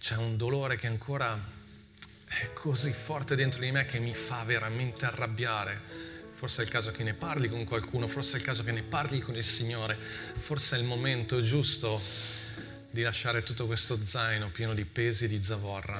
[0.00, 1.62] C'è un dolore che ancora
[2.40, 6.12] è così forte dentro di me che mi fa veramente arrabbiare
[6.44, 8.82] forse è il caso che ne parli con qualcuno, forse è il caso che ne
[8.82, 11.98] parli con il Signore, forse è il momento giusto
[12.90, 15.98] di lasciare tutto questo zaino pieno di pesi e di zavorra,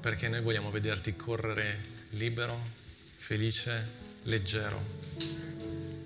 [0.00, 1.80] perché noi vogliamo vederti correre
[2.10, 2.64] libero,
[3.16, 3.88] felice,
[4.22, 4.80] leggero.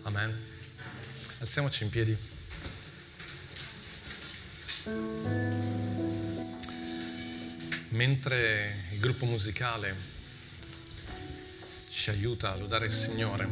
[0.05, 0.43] Amen.
[1.41, 2.17] Alziamoci in piedi.
[7.95, 9.95] Mentre il gruppo musicale
[11.89, 13.49] ci aiuta a lodare il Signore,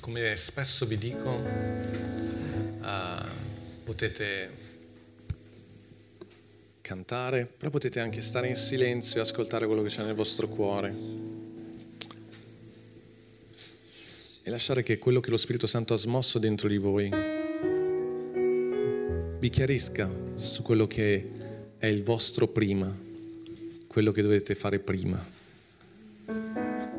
[0.00, 1.28] come spesso vi dico,
[2.80, 3.26] uh,
[3.84, 4.62] potete
[6.80, 10.94] cantare, però potete anche stare in silenzio e ascoltare quello che c'è nel vostro cuore.
[14.42, 17.33] E lasciare che quello che lo Spirito Santo ha smosso dentro di voi
[19.44, 21.28] vi chiarisca su quello che
[21.76, 22.90] è il vostro prima,
[23.86, 25.22] quello che dovete fare prima.